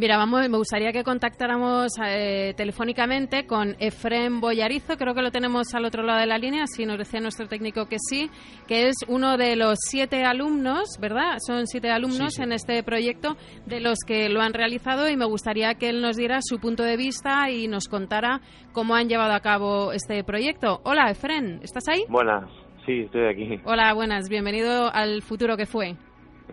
[0.00, 5.74] Mira, vamos, me gustaría que contactáramos eh, telefónicamente con Efrem Boyarizo, creo que lo tenemos
[5.74, 8.30] al otro lado de la línea, si nos decía nuestro técnico que sí,
[8.66, 11.36] que es uno de los siete alumnos, ¿verdad?
[11.46, 15.74] Son siete alumnos en este proyecto de los que lo han realizado y me gustaría
[15.74, 18.40] que él nos diera su punto de vista y nos contara
[18.72, 20.80] cómo han llevado a cabo este proyecto.
[20.84, 22.04] Hola, Efrem, ¿estás ahí?
[22.08, 22.50] Buenas,
[22.90, 23.60] sí, estoy aquí.
[23.64, 25.96] Hola, buenas, bienvenido al futuro que fue.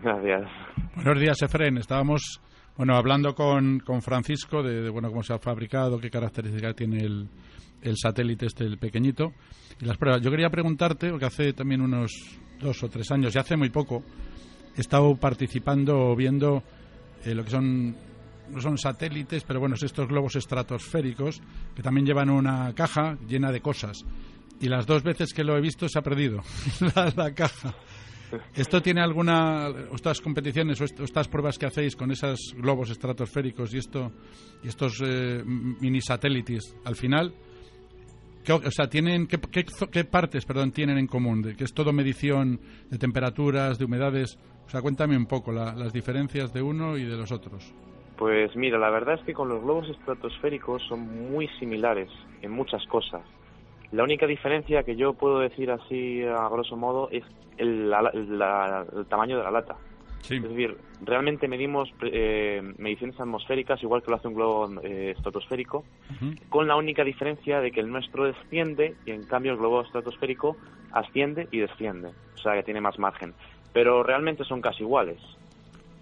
[0.02, 0.42] Gracias.
[0.94, 1.78] Buenos días, Efren.
[1.78, 2.40] Estábamos
[2.76, 7.28] bueno, hablando con, con Francisco de, bueno cómo se ha fabricado, qué características tiene el,
[7.82, 9.32] el satélite este, el pequeñito,
[9.80, 10.22] y las pruebas.
[10.22, 12.12] Yo quería preguntarte, porque hace también unos
[12.60, 14.04] dos o tres años, y hace muy poco,
[14.76, 16.62] he estado participando viendo
[17.24, 17.96] eh, lo que son
[18.48, 21.42] no son satélites, pero bueno, estos globos estratosféricos
[21.74, 24.06] que también llevan una caja llena de cosas.
[24.60, 26.42] Y las dos veces que lo he visto se ha perdido
[27.16, 27.74] la caja.
[28.54, 33.78] ¿Esto tiene alguna, estas competiciones o estas pruebas que hacéis con esos globos estratosféricos y,
[33.78, 34.12] esto,
[34.62, 37.32] y estos eh, mini satélites, al final,
[38.44, 41.42] ¿qué, o sea, tienen, qué, partes tienen en común?
[41.42, 44.38] De, ¿Que es todo medición de temperaturas, de humedades?
[44.66, 47.72] O sea, cuéntame un poco las diferencias de uno y de los otros.
[48.18, 52.10] Pues mira, la verdad es que con los globos estratosféricos son muy similares
[52.42, 53.22] en muchas cosas.
[53.92, 57.24] La única diferencia que yo puedo decir así a grosso modo es
[57.56, 57.90] el,
[59.08, 59.76] tamaño de la lata.
[60.28, 65.84] Es decir, realmente medimos eh, mediciones atmosféricas igual que lo hace un globo eh, estratosférico,
[66.50, 70.56] con la única diferencia de que el nuestro desciende y en cambio el globo estratosférico
[70.92, 73.32] asciende y desciende, o sea que tiene más margen.
[73.72, 75.18] Pero realmente son casi iguales.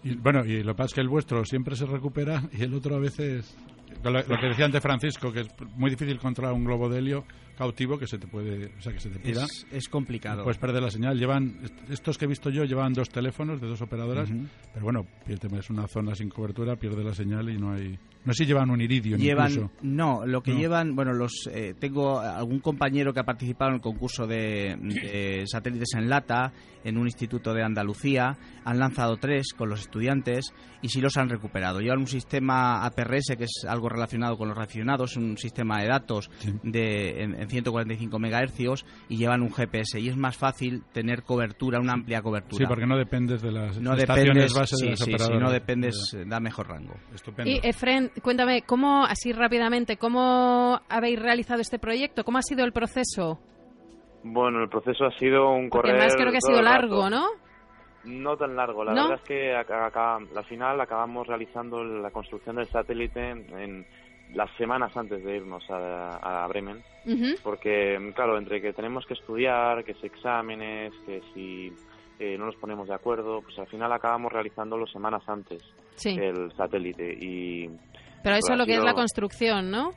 [0.03, 2.75] Y, bueno, y lo que pasa es que el vuestro siempre se recupera y el
[2.75, 3.57] otro a veces
[4.03, 7.25] lo, que decía antes Francisco, que es muy difícil controlar un globo de helio
[7.57, 9.47] cautivo que se te puede, o sea, que se te pida.
[9.71, 10.45] Es, complicado.
[10.45, 11.19] Puedes perder la señal.
[11.19, 14.31] Llevan estos que he visto yo llevan dos teléfonos de dos operadoras,
[14.73, 18.43] pero bueno, es una zona sin cobertura, pierde la señal y no hay no sé
[18.43, 23.15] si llevan un iridio llevan, No, lo que llevan, bueno, los eh, tengo algún compañero
[23.15, 28.37] que ha participado en el concurso de, satélites en lata en un instituto de Andalucía,
[28.65, 31.81] han lanzado tres con los estudiantes y sí los han recuperado.
[31.81, 36.29] Llevan un sistema APRS que es algo relacionado con los racionados, un sistema de datos
[36.65, 41.95] de, en, 145 MHz y llevan un GPS y es más fácil tener cobertura, una
[41.95, 42.59] amplia cobertura.
[42.59, 46.69] Sí, porque no dependes de las estaciones base de sí, Si no dependes, da mejor
[46.69, 46.95] rango.
[47.15, 47.51] Estupendo.
[47.51, 52.25] Y Efren, cuéntame, ¿cómo, así rápidamente, cómo habéis realizado este proyecto?
[52.25, 53.41] ¿Cómo ha sido el proceso?
[54.23, 55.93] Bueno, el proceso ha sido un correr...
[55.93, 57.27] Porque más creo que ha sido largo, ¿no?
[58.05, 58.85] No tan largo.
[58.85, 63.87] La verdad es que acá, al final acabamos realizando la construcción del satélite en
[64.35, 66.83] las semanas antes de irnos a, Bremen,
[67.43, 71.73] porque, claro, entre que tenemos que estudiar, que si exámenes, que si
[72.19, 75.63] eh, no nos ponemos de acuerdo, pues al final acabamos realizándolo semanas antes
[76.05, 77.17] el satélite.
[77.21, 77.69] y
[78.23, 79.91] Pero eso es lo que es la construcción, ¿no?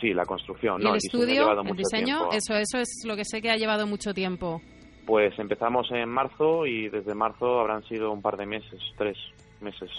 [0.00, 0.80] Sí, la construcción.
[0.80, 2.30] ¿Y el estudio, el diseño?
[2.30, 4.60] Eso, eso es lo que sé que ha llevado mucho tiempo.
[5.06, 9.16] Pues empezamos en marzo y desde marzo habrán sido un par de meses, tres
[9.60, 9.90] meses,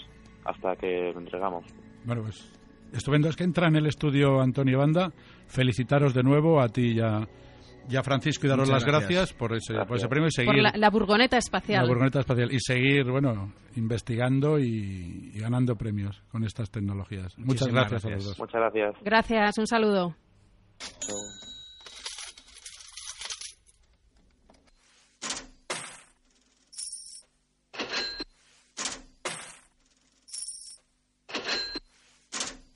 [0.46, 1.66] hasta que lo entregamos.
[2.06, 2.59] Bueno, pues
[2.94, 5.12] Estupendo, es que entra en el estudio Antonio Banda.
[5.48, 9.74] Felicitaros de nuevo a ti y a, Francisco y daros las gracias, por, ese,
[10.08, 10.64] premio y seguir.
[10.64, 11.84] Por la, burgoneta espacial.
[11.84, 12.52] La burgoneta espacial.
[12.52, 17.38] Y seguir, bueno, investigando y, ganando premios con estas tecnologías.
[17.38, 18.40] Muchas gracias, a los dos.
[18.40, 18.96] Muchas gracias.
[19.04, 20.16] Gracias, un saludo.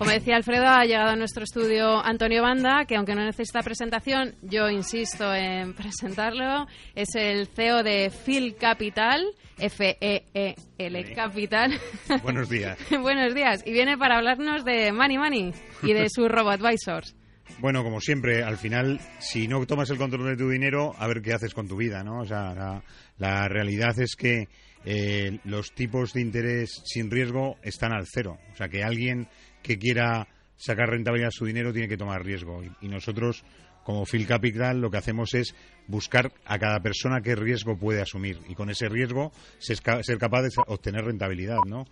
[0.04, 4.36] Como decía Alfredo, ha llegado a nuestro estudio Antonio Banda, que aunque no necesita presentación,
[4.42, 6.68] yo insisto en presentarlo.
[6.94, 9.24] Es el CEO de Phil Capital,
[9.58, 11.80] F-E-E-L Capital.
[12.22, 12.78] Buenos días.
[13.02, 13.64] Buenos días.
[13.66, 17.16] Y viene para hablarnos de Money Money y de sus robo-advisors.
[17.60, 21.22] Bueno, como siempre, al final, si no tomas el control de tu dinero, a ver
[21.22, 22.20] qué haces con tu vida, ¿no?
[22.20, 22.84] O sea, la,
[23.20, 24.50] la realidad es que
[24.86, 28.38] eh, los tipos de interés sin riesgo están al cero.
[28.52, 29.30] O sea, que alguien
[29.64, 32.62] que quiera sacar rentabilidad a su dinero tiene que tomar riesgo.
[32.82, 33.44] Y, nosotros,
[33.84, 35.56] como Phil Capital, lo que hacemos es
[35.88, 39.82] buscar a cada persona qué riesgo puede asumir y con ese riesgo ser,
[40.20, 41.86] capaz de obtener rentabilidad, ¿no?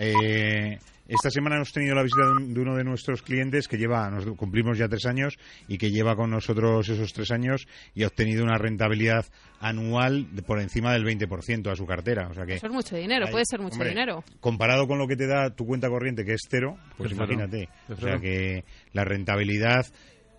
[0.00, 4.24] Eh, esta semana hemos tenido la visita de, uno de nuestros clientes que lleva, nos
[4.36, 5.36] cumplimos ya tres años
[5.66, 9.26] y que lleva con nosotros esos tres años y ha obtenido una rentabilidad
[9.58, 12.28] anual por encima del 20% a su cartera.
[12.28, 14.24] O sea que Eso es mucho dinero, puede ser mucho dinero.
[14.38, 17.68] Comparado con lo que te da tu cuenta corriente, que es cero, pues imagínate.
[17.88, 19.84] O sea que la rentabilidad,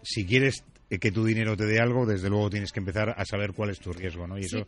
[0.02, 3.52] si quieres que tu dinero te dé algo, desde luego tienes que empezar a saber
[3.54, 4.40] cuál es tu riesgo, ¿no?
[4.40, 4.66] Y eso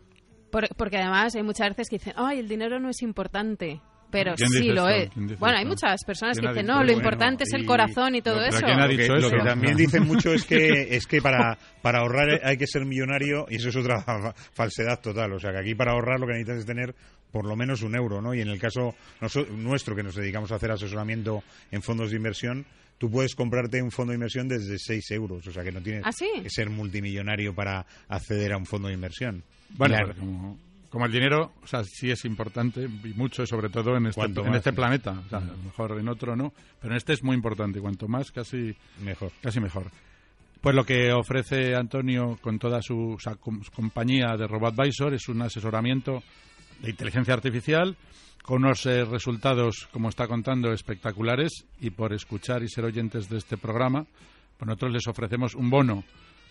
[0.77, 3.81] porque además hay muchas veces que dicen, ay, el dinero no es importante
[4.13, 5.09] pero sí lo es.
[5.39, 8.61] Bueno, hay muchas personas que dicen, no, lo importante es el corazón y todo eso.
[8.61, 12.55] lo, que, lo que también dicen mucho es que es que para, para ahorrar hay
[12.55, 14.05] que ser millonario y eso es otra
[14.53, 15.33] falsedad total.
[15.33, 16.93] O sea, que aquí para ahorrar lo que necesitas es tener
[17.31, 18.35] por lo menos un euro, ¿no?
[18.35, 18.93] Y en el caso
[19.49, 22.67] nuestro, que nos dedicamos a hacer asesoramiento en fondos de inversión,
[22.99, 25.47] tú puedes comprarte un fondo de inversión desde 6 euros.
[25.47, 28.93] O sea, que no tienes ¿Ah, que ser multimillonario para acceder a un fondo de
[28.93, 29.43] inversión.
[29.71, 29.97] Bueno,
[30.93, 34.53] como el dinero, o sea, sí es importante y mucho, sobre todo en este, en
[34.53, 35.23] este planeta.
[35.25, 37.81] O sea, mejor en otro no, pero en este es muy importante.
[37.81, 39.31] Cuanto más, casi mejor.
[39.41, 39.89] Casi mejor.
[40.61, 43.17] Pues lo que ofrece Antonio con toda su,
[43.73, 46.21] compañía de RoboAdvisor es un asesoramiento
[46.79, 47.97] de inteligencia artificial
[48.43, 53.39] con unos eh, resultados, como está contando, espectaculares y por escuchar y ser oyentes de
[53.39, 54.05] este programa,
[54.59, 56.03] pues nosotros les ofrecemos un bono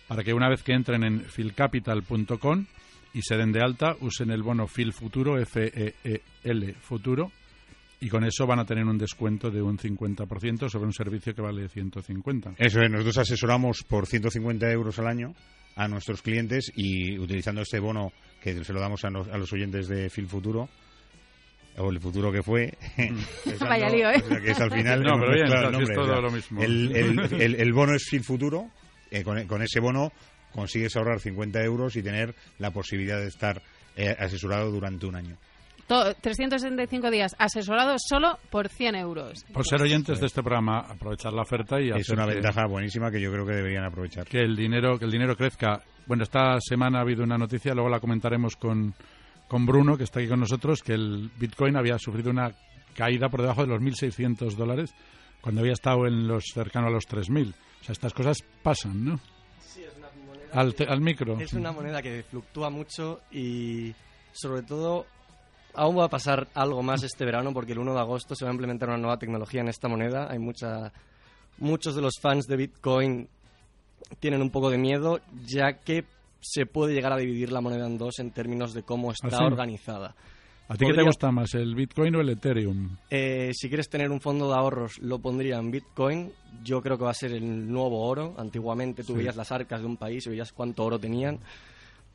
[0.09, 2.65] para que una vez que entren en filcapital.com
[3.13, 7.31] y se den de alta, usen el bono FIL Futuro, F-E-E-L Futuro,
[7.99, 11.41] y con eso van a tener un descuento de un 50% sobre un servicio que
[11.41, 12.55] vale 150.
[12.57, 15.33] Eso es, nosotros asesoramos por 150 euros al año
[15.75, 20.09] a nuestros clientes y utilizando este bono que se lo damos a, los oyentes de
[20.09, 20.67] Fil Futuro,
[21.77, 22.73] o el futuro que fue.
[23.61, 24.21] Vaya lío, ¿eh?
[24.43, 25.01] que es al final.
[25.01, 25.33] No, pero
[25.71, 26.61] bien, es todo lo mismo.
[26.61, 28.69] El, bono es Fil Futuro.
[29.09, 30.11] Eh, con, con, ese bono
[30.53, 33.61] consigues ahorrar 50 euros y tener la posibilidad de estar
[33.95, 35.37] eh, asesorado durante un año.
[35.87, 39.45] 365 días asesorado solo por 100 euros.
[39.53, 43.21] Por ser oyentes de este programa, aprovechar la oferta y es una ventaja buenísima que
[43.21, 44.25] yo creo que deberían aprovechar.
[44.25, 45.81] Que el dinero, que el dinero crezca.
[46.07, 48.93] Bueno, esta semana ha habido una noticia, luego la comentaremos con,
[49.47, 52.51] con Bruno, que está aquí con nosotros, que el Bitcoin había sufrido una
[52.95, 54.93] caída por debajo de los 1.600 dólares
[55.41, 57.49] cuando había estado en los cercano a los 3.000.
[57.49, 59.19] O sea, estas cosas pasan, ¿no?
[60.53, 61.39] Al, micro.
[61.39, 63.93] Es una moneda que fluctúa mucho y
[64.31, 65.05] sobre todo
[65.73, 68.51] aún va a pasar algo más este verano porque el 1 de agosto se va
[68.51, 70.27] a implementar una nueva tecnología en esta moneda.
[70.29, 70.91] Hay mucha,
[71.57, 73.27] muchos de los fans de Bitcoin
[74.19, 76.05] tienen un poco de miedo ya que
[76.39, 79.45] se puede llegar a dividir la moneda en dos en términos de cómo está ¿Ah,
[79.45, 80.13] organizada.
[80.67, 82.97] ¿A ti qué te gusta más, el Bitcoin o el Ethereum?
[83.09, 86.31] Eh, si quieres tener un fondo de ahorros, lo pondría en Bitcoin.
[86.63, 88.33] Yo creo que va a ser el nuevo oro.
[88.37, 91.39] Antiguamente tú veías las arcas de un país y veías cuánto oro tenían.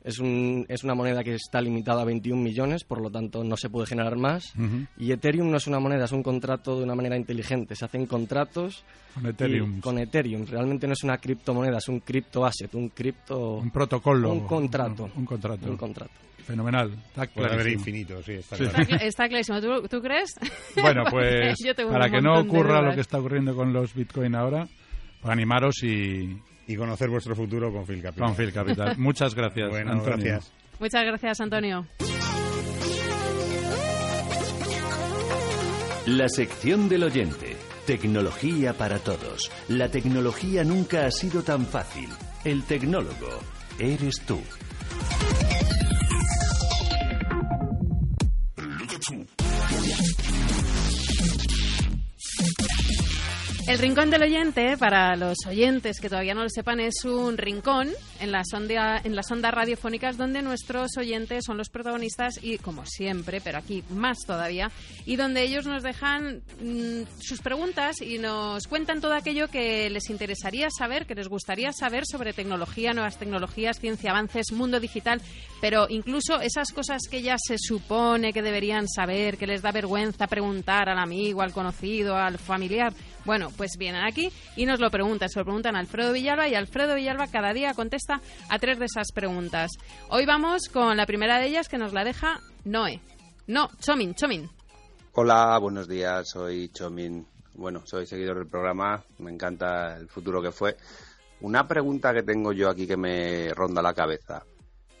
[0.03, 3.57] Es, un, es una moneda que está limitada a 21 millones, por lo tanto no
[3.57, 4.53] se puede generar más.
[4.97, 7.75] Y Ethereum no es una moneda, es un contrato de una manera inteligente.
[7.75, 8.83] Se hacen contratos
[9.13, 9.81] con Ethereum.
[9.81, 10.45] Con Ethereum.
[10.45, 13.57] Realmente no es una criptomoneda, es un cripto asset, un cripto.
[13.57, 14.31] Un protocolo.
[14.31, 15.09] Un contrato.
[15.15, 15.69] un contrato.
[15.69, 16.28] Un contrato.
[16.49, 16.91] Fenomenal.
[17.09, 19.61] Está Puede haber infinito, sí, está, está, clarísimo.
[19.61, 20.33] ¿Tú, crees?
[20.81, 21.55] Bueno, pues
[21.91, 24.67] para que no ocurra lo que está ocurriendo con los Bitcoin ahora,
[25.21, 26.41] pues animaros y...
[26.67, 28.27] Y conocer vuestro futuro con Phil Capital.
[28.27, 28.95] Con Phil Capital.
[28.97, 30.17] Muchas gracias, bueno, Antonio.
[30.17, 30.53] gracias.
[30.79, 31.87] Muchas gracias, Antonio.
[36.05, 37.57] La sección del oyente.
[37.87, 39.51] Tecnología para todos.
[39.67, 42.09] La tecnología nunca ha sido tan fácil.
[42.43, 43.39] El tecnólogo
[43.79, 44.39] eres tú.
[53.69, 57.89] El rincón del oyente, para los oyentes que todavía no lo sepan, es un rincón
[58.19, 63.41] en las, en las ondas radiofónicas donde nuestros oyentes son los protagonistas y, como siempre,
[63.41, 64.71] pero aquí más todavía,
[65.05, 70.09] y donde ellos nos dejan mm, sus preguntas y nos cuentan todo aquello que les
[70.09, 75.21] interesaría saber, que les gustaría saber sobre tecnología, nuevas tecnologías, ciencia, avances, mundo digital,
[75.61, 80.25] pero incluso esas cosas que ya se supone que deberían saber, que les da vergüenza
[80.25, 82.93] preguntar al amigo, al conocido, al familiar.
[83.29, 85.29] Bueno, pues vienen aquí y nos lo preguntan.
[85.29, 88.85] Se lo preguntan a Alfredo Villalba y Alfredo Villalba cada día contesta a tres de
[88.85, 89.69] esas preguntas.
[90.09, 92.99] Hoy vamos con la primera de ellas que nos la deja Noé.
[93.45, 94.49] No, Chomin, Chomin.
[95.13, 97.23] Hola, buenos días, soy Chomin.
[97.53, 100.75] Bueno, soy seguidor del programa, me encanta el futuro que fue.
[101.41, 104.43] Una pregunta que tengo yo aquí que me ronda la cabeza.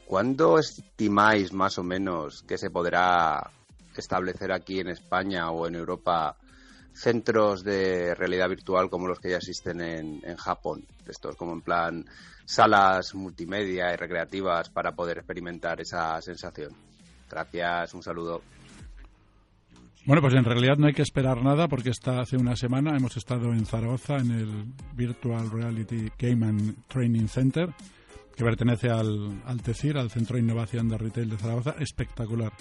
[0.05, 3.49] ¿Cuándo estimáis más o menos que se podrá
[3.97, 6.37] establecer aquí en España o en Europa
[6.99, 10.85] centros de realidad virtual como los que ya existen en, en Japón?
[11.07, 12.05] Estos como en plan
[12.45, 16.73] salas multimedia y recreativas para poder experimentar esa sensación.
[17.29, 18.41] Gracias, un saludo.
[20.05, 23.15] Bueno, pues en realidad no hay que esperar nada porque hasta hace una semana hemos
[23.17, 27.69] estado en Zaragoza en el Virtual Reality Game and Training Center
[28.35, 31.75] que pertenece al, al TECIR, al Centro de Innovación de Retail de Zaragoza.
[31.77, 32.53] Espectacular.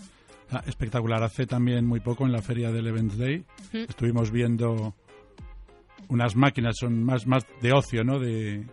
[0.51, 1.23] Ah, espectacular.
[1.23, 4.95] Hace también muy poco en la feria del Events Day estuvimos viendo
[6.09, 8.19] unas máquinas, son más, más de ocio, ¿no?
[8.19, 8.65] De,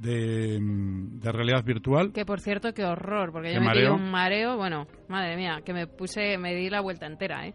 [0.00, 2.12] de, realidad virtual.
[2.12, 5.72] Que por cierto, qué horror, porque yo me di un mareo, bueno, madre mía, que
[5.72, 7.54] me puse, me di la vuelta entera, ¿eh?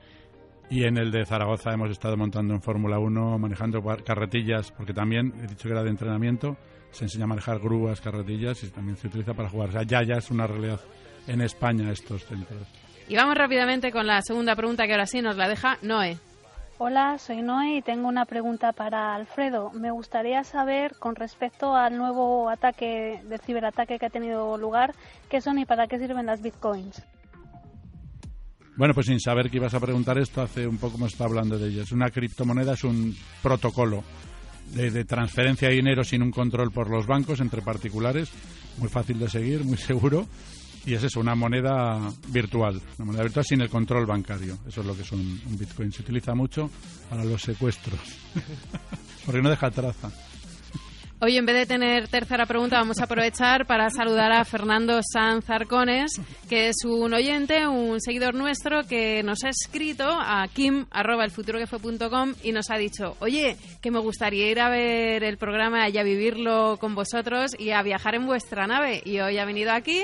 [0.69, 5.33] Y en el de Zaragoza hemos estado montando en Fórmula 1, manejando carretillas, porque también
[5.39, 6.57] he dicho que era de entrenamiento,
[6.89, 9.69] se enseña a manejar grúas, carretillas y también se utiliza para jugar.
[9.69, 10.79] O sea, ya, ya es una realidad
[11.27, 12.67] en España estos centros.
[13.07, 16.17] Y vamos rápidamente con la segunda pregunta que ahora sí nos la deja Noé.
[16.77, 19.71] Hola, soy Noé y tengo una pregunta para Alfredo.
[19.71, 24.93] Me gustaría saber con respecto al nuevo ataque de ciberataque que ha tenido lugar,
[25.29, 27.03] qué son y para qué sirven las bitcoins.
[28.75, 31.59] Bueno, pues sin saber que ibas a preguntar esto, hace un poco hemos estado hablando
[31.59, 31.83] de ello.
[31.83, 34.03] Es una criptomoneda, es un protocolo
[34.73, 38.31] de, de, transferencia de dinero sin un control por los bancos entre particulares,
[38.79, 40.25] muy fácil de seguir, muy seguro.
[40.85, 44.57] Y es eso, una moneda virtual, una moneda virtual sin el control bancario.
[44.67, 45.91] Eso es lo que es un, Bitcoin.
[45.91, 46.69] Se utiliza mucho
[47.09, 47.99] para los secuestros,
[49.25, 50.11] porque no deja traza.
[51.25, 55.49] Hoy, en vez de tener tercera pregunta, vamos a aprovechar para saludar a Fernando Sanz
[55.49, 56.19] Arcones,
[56.49, 60.85] que es un oyente, un seguidor nuestro, que nos ha escrito a kim
[62.43, 66.03] y nos ha dicho, oye, que me gustaría ir a ver el programa y a
[66.03, 69.01] vivirlo con vosotros y a viajar en vuestra nave.
[69.05, 70.03] Y hoy ha venido aquí.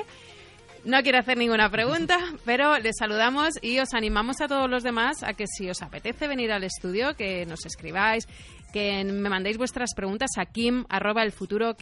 [0.86, 5.24] No quiero hacer ninguna pregunta, pero les saludamos y os animamos a todos los demás
[5.24, 8.28] a que si os apetece venir al estudio, que nos escribáis,
[8.72, 11.76] que me mandéis vuestras preguntas a kim arroba el futuro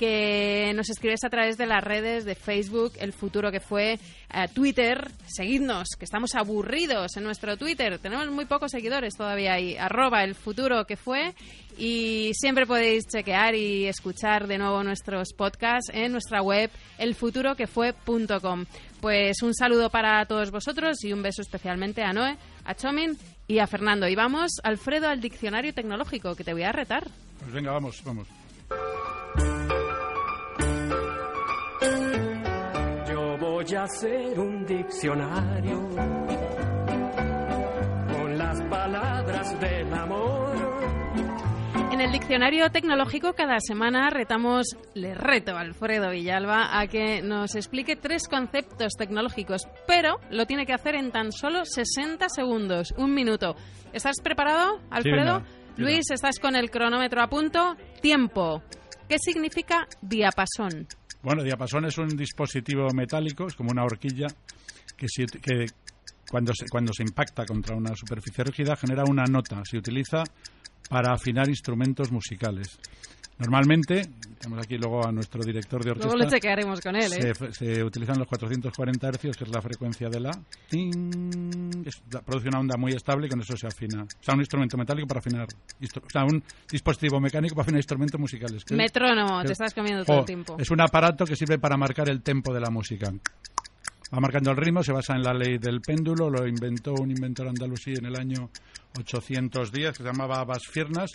[0.00, 3.98] que nos escribáis a través de las redes de Facebook, el futuro que fue,
[4.32, 9.76] eh, Twitter, seguidnos, que estamos aburridos en nuestro Twitter, tenemos muy pocos seguidores todavía ahí,
[9.76, 11.34] arroba el futuro que fue
[11.76, 18.64] y siempre podéis chequear y escuchar de nuevo nuestros podcasts en nuestra web elfuturoquefue.com.
[19.02, 23.58] Pues un saludo para todos vosotros y un beso especialmente a Noé, a Chomin y
[23.58, 24.08] a Fernando.
[24.08, 27.06] Y vamos, Alfredo, al diccionario tecnológico, que te voy a retar.
[27.40, 28.28] Pues venga, vamos, vamos.
[33.62, 35.88] Voy a hacer un diccionario
[38.10, 40.50] con las palabras del amor
[41.92, 47.54] en el diccionario tecnológico cada semana retamos, le reto a Alfredo Villalba a que nos
[47.54, 53.12] explique tres conceptos tecnológicos, pero lo tiene que hacer en tan solo 60 segundos, un
[53.12, 53.56] minuto.
[53.92, 55.42] ¿Estás preparado, Alfredo?
[55.76, 57.76] Luis, estás con el cronómetro a punto.
[58.00, 58.62] Tiempo.
[59.06, 60.86] ¿Qué significa diapasón?
[61.22, 64.28] Bueno, diapasón es un dispositivo metálico, es como una horquilla
[64.96, 65.06] que,
[65.42, 65.66] que
[66.30, 69.62] cuando, se, cuando se impacta contra una superficie rígida genera una nota.
[69.64, 70.24] Se utiliza
[70.88, 72.78] para afinar instrumentos musicales.
[73.40, 74.02] Normalmente,
[74.38, 76.14] tenemos aquí luego a nuestro director de orquesta.
[76.14, 77.32] Luego le chequearemos con él, ¿eh?
[77.52, 80.30] se, utilizan los 440 hercios, que es la frecuencia de la.
[82.24, 84.02] produce una onda muy estable y con eso se afina.
[84.02, 85.46] O sea, un instrumento metálico para afinar.
[85.46, 88.62] O sea, un dispositivo mecánico para afinar instrumentos musicales.
[88.70, 90.56] Metrónomo, te estás comiendo todo el tiempo.
[90.58, 93.10] Es un aparato que sirve para marcar el tempo de la música.
[94.12, 97.48] Va marcando el ritmo, se basa en la ley del péndulo, lo inventó un inventor
[97.48, 98.50] andalusí en el año
[98.98, 101.12] 810 que se llamaba Abbas Fiernas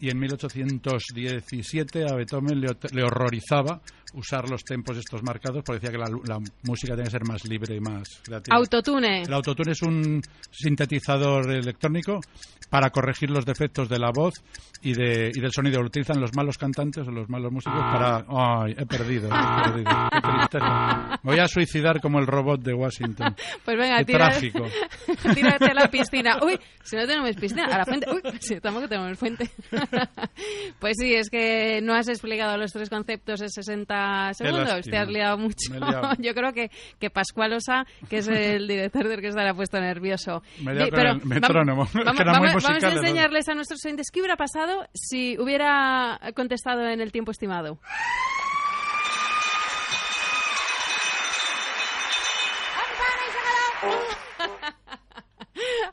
[0.00, 3.80] y en 1817 a Beethoven le, horrorizaba
[4.14, 7.76] usar los tempos estos marcados porque decía que la, música tiene que ser más libre
[7.76, 8.56] y más creativa.
[8.56, 9.22] Autotune.
[9.22, 12.20] El autotune es un sintetizador electrónico
[12.70, 14.34] para corregir los defectos de la voz
[14.82, 15.80] y, de, y del sonido.
[15.80, 18.24] Lo utilizan los malos cantantes o los malos músicos para...
[18.28, 19.28] ¡Ay, he perdido!
[19.28, 19.90] He perdido.
[20.12, 21.20] ¡Qué tristeza!
[21.22, 23.34] Me voy a suicidar como el robot de Washington.
[23.64, 24.64] Pues venga, Qué trágico.
[25.34, 26.38] tírate a la piscina.
[26.42, 28.06] Uy, si no tenemos piscina, a la fuente.
[28.10, 29.50] Uy, si tampoco tenemos fuente.
[30.78, 34.84] pues sí, es que no has explicado los tres conceptos en 60 30 segundos.
[34.86, 35.72] Te has liado mucho.
[36.18, 39.80] Yo creo que, que Pascual Osa, que es el director del que le ha puesto
[39.80, 40.42] nervioso.
[40.64, 41.88] pero el metrónomo.
[42.06, 47.12] Vamos, vamos a enseñarles a nuestros oyentes qué hubiera pasado si hubiera contestado en el
[47.12, 47.78] tiempo estimado.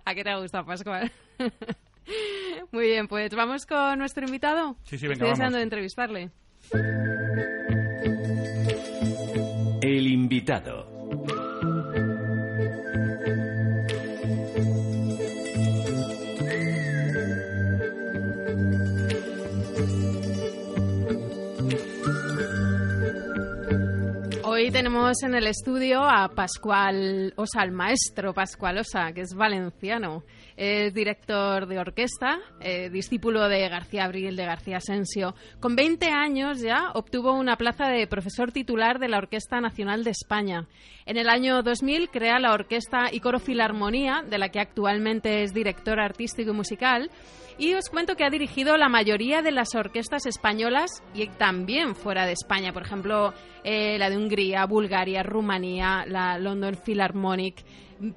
[0.05, 1.11] ¿A qué te gusta, Pascual?
[2.71, 4.75] Muy bien, pues vamos con nuestro invitado.
[4.83, 6.31] Sí, sí, venga, Estoy deseando de entrevistarle.
[9.83, 10.92] El invitado.
[24.71, 30.23] Tenemos en el estudio a Pascual Osa, el maestro Pascual Osa, que es valenciano.
[30.55, 35.35] Es director de orquesta, eh, discípulo de García Abril, de García Asensio.
[35.59, 40.11] Con 20 años ya obtuvo una plaza de profesor titular de la Orquesta Nacional de
[40.11, 40.67] España.
[41.05, 45.53] En el año 2000 crea la Orquesta y Coro Filarmonía, de la que actualmente es
[45.53, 47.11] director artístico y musical.
[47.57, 52.25] Y os cuento que ha dirigido la mayoría de las orquestas españolas y también fuera
[52.25, 53.33] de España, por ejemplo,
[53.63, 57.63] eh, la de Hungría, Bulgaria, Rumanía, la London Philharmonic,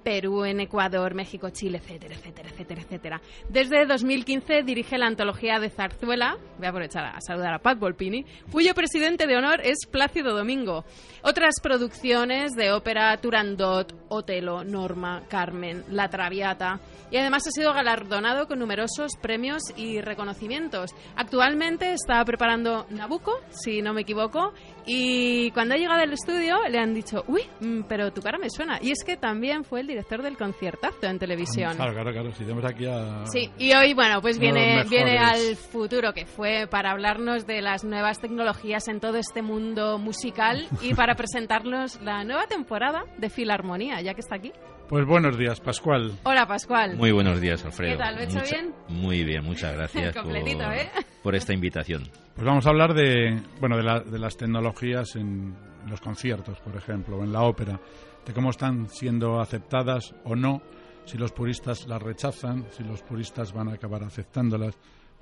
[0.03, 3.21] Perú, en Ecuador, México, Chile, etcétera, etcétera, etcétera, etcétera.
[3.49, 8.25] Desde 2015 dirige la antología de Zarzuela, voy a aprovechar a saludar a Pat Volpini,
[8.51, 10.85] cuyo presidente de honor es Plácido Domingo.
[11.23, 16.81] Otras producciones de ópera Turandot, Otelo, Norma, Carmen, La Traviata
[17.11, 20.91] y además ha sido galardonado con numerosos premios y reconocimientos.
[21.17, 24.53] Actualmente está preparando Nabucco, si no me equivoco,
[24.87, 28.51] y cuando ha llegado al estudio le han dicho, uy, mm, pero tu cara me
[28.51, 28.79] suena.
[28.81, 31.75] Y es que también fue el director del conciertazo en televisión.
[31.77, 32.33] Claro, claro, claro.
[32.33, 33.27] Si tenemos aquí a...
[33.27, 37.85] Sí, y hoy, bueno, pues viene, viene al futuro que fue para hablarnos de las
[37.85, 43.96] nuevas tecnologías en todo este mundo musical y para presentarnos la nueva temporada de Filarmonía,
[44.01, 44.53] ya que está aquí.
[44.89, 46.13] Pues buenos días, Pascual.
[46.23, 46.97] Hola, Pascual.
[46.97, 47.93] Muy buenos días, Alfredo.
[47.93, 48.15] ¿Qué tal?
[48.15, 48.75] ¿Lo he hecho bien?
[48.89, 50.89] Muy bien, muchas gracias ¿eh?
[51.23, 52.05] por, esta invitación.
[52.35, 55.57] Pues vamos a hablar de, bueno, de, de las tecnologías en
[55.89, 57.81] los conciertos, por ejemplo, o en la ópera,
[58.25, 60.63] de cómo están siendo aceptadas o no,
[61.05, 64.77] si los puristas las rechazan, si los puristas van a acabar aceptándolas.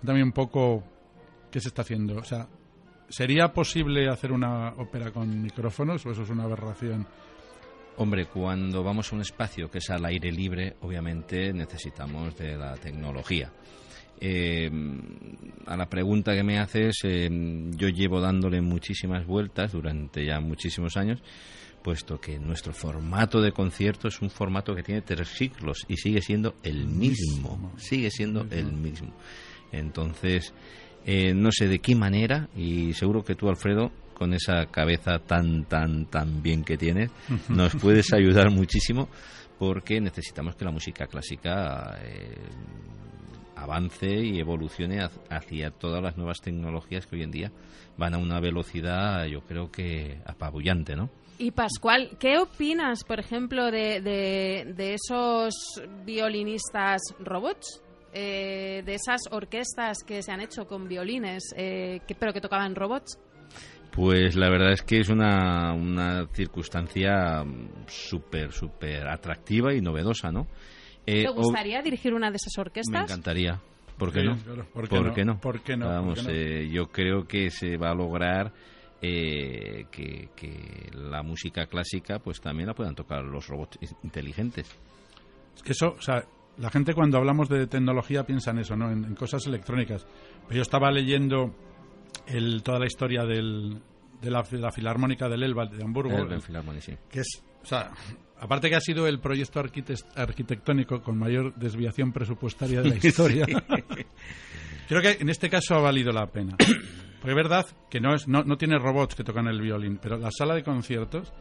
[0.04, 0.82] También un poco
[1.50, 2.16] qué se está haciendo.
[2.16, 2.48] O sea,
[3.08, 7.06] ¿sería posible hacer una ópera con micrófonos o eso es una aberración?
[7.96, 12.74] Hombre, cuando vamos a un espacio que es al aire libre, obviamente necesitamos de la
[12.74, 13.52] tecnología.
[14.20, 14.70] Eh,
[15.66, 17.28] a la pregunta que me haces, eh,
[17.76, 21.22] yo llevo dándole muchísimas vueltas durante ya muchísimos años,
[21.84, 26.20] puesto que nuestro formato de concierto es un formato que tiene tres siglos y sigue
[26.20, 29.14] siendo el mismo, sigue siendo el mismo.
[29.70, 30.52] Entonces,
[31.06, 35.64] eh, no sé de qué manera, y seguro que tú, Alfredo, con esa cabeza tan,
[35.64, 37.10] tan, tan bien que tienes,
[37.48, 39.08] nos puedes ayudar muchísimo
[39.58, 42.36] porque necesitamos que la música clásica eh,
[43.56, 45.00] avance y evolucione
[45.30, 47.52] hacia todas las nuevas tecnologías que hoy en día
[47.96, 51.10] van a una velocidad, yo creo que apabullante, ¿no?
[51.38, 55.54] Y Pascual, ¿qué opinas, por ejemplo, de, de, esos
[56.04, 57.82] violinistas robots?
[58.12, 62.76] Eh, de esas orquestas que se han hecho con violines, eh, que, pero que tocaban
[62.76, 63.18] robots?
[63.94, 67.44] Pues la verdad es que es una, una circunstancia
[67.86, 70.48] súper, súper atractiva y novedosa, ¿no?
[71.06, 72.92] Eh, ¿Te gustaría dirigir una de esas orquestas?
[72.92, 73.60] Me encantaría.
[73.96, 74.36] ¿Por qué no?
[74.72, 75.38] ¿Por, qué, no?
[75.38, 75.86] ¿Por qué no?
[75.86, 78.52] Vamos, Eh, yo creo que se va a lograr
[79.00, 84.68] eh, que, que, la música clásica pues también la puedan tocar los robots inteligentes.
[85.54, 86.24] Es que eso, o sea,
[86.58, 88.90] la gente cuando hablamos de tecnología piensa en eso, ¿no?
[88.90, 90.04] En, en cosas electrónicas.
[90.48, 91.54] Pero yo estaba leyendo
[92.26, 93.80] el, toda la historia del,
[94.20, 96.16] de, la, Filarmónica del Elba de Hamburgo.
[97.10, 97.90] Que es, o sea,
[98.38, 103.46] aparte que ha sido el proyecto arquitectónico con mayor desviación presupuestaria de la historia.
[104.88, 106.56] Creo que en este caso ha valido la pena.
[106.58, 110.18] Porque es verdad que no, es, no, no tiene robots que tocan el violín, pero
[110.18, 111.32] la sala de conciertos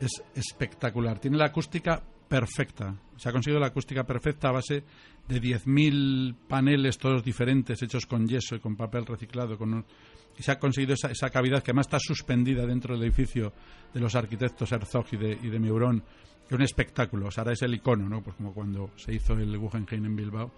[0.00, 1.20] es espectacular.
[1.20, 2.94] Tiene la acústica perfecta.
[3.16, 4.84] Se ha conseguido la acústica perfecta a base
[5.26, 9.58] de 10.000 paneles todos diferentes, hechos con yeso y con papel reciclado.
[9.58, 9.84] Con
[10.38, 13.52] y se ha conseguido esa, esa, cavidad que además está suspendida dentro del edificio
[13.92, 16.04] de los arquitectos Herzog y de, y de Meuron.
[16.46, 17.26] Es un espectáculo.
[17.26, 18.22] O sea, ahora es el icono, ¿no?
[18.22, 20.52] Pues como cuando se hizo el Guggenheim en Bilbao,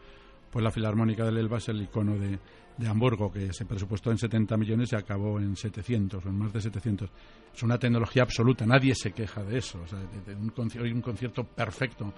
[0.50, 2.38] pues la Filarmónica del Elba es el icono de,
[2.80, 6.52] de Hamburgo, que se presupuestó en 70 millones y acabó en 700 o en más
[6.52, 7.10] de 700.
[7.54, 9.80] Es una tecnología absoluta, nadie se queja de eso.
[9.82, 12.14] O sea, de, un, concierto, un concierto perfecto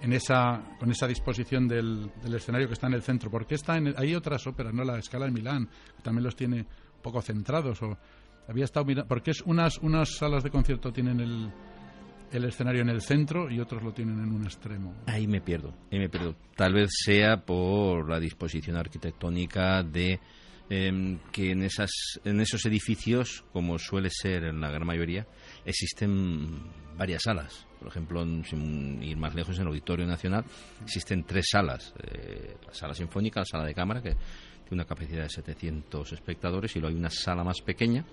[0.00, 3.30] en esa, con esa disposición del, del escenario que está en el centro.
[3.30, 4.84] Porque está en hay otras óperas, ¿no?
[4.84, 7.82] La Escala de Milán, que también los tiene un poco centrados.
[7.82, 7.98] O,
[8.48, 11.52] Había estado mirando, porque es unas, unas salas de concierto tienen el,
[12.32, 14.94] el escenario en el centro y otros lo tienen en un extremo.
[15.06, 16.34] Ahí me pierdo, ahí me pierdo.
[16.56, 20.20] Tal vez sea por la disposición arquitectónica de
[20.68, 21.90] em, que en, esas,
[22.24, 25.26] en esos edificios, como suele ser en la gran mayoría,
[25.64, 26.60] existen
[26.96, 27.66] varias salas.
[27.78, 30.44] Por ejemplo, sin ir más lejos, en el Auditorio Nacional
[30.82, 31.92] existen tres salas.
[32.02, 36.74] Eh, la sala sinfónica, la sala de cámara, que tiene una capacidad de 700 espectadores,
[36.74, 38.04] y luego hay una sala más pequeña,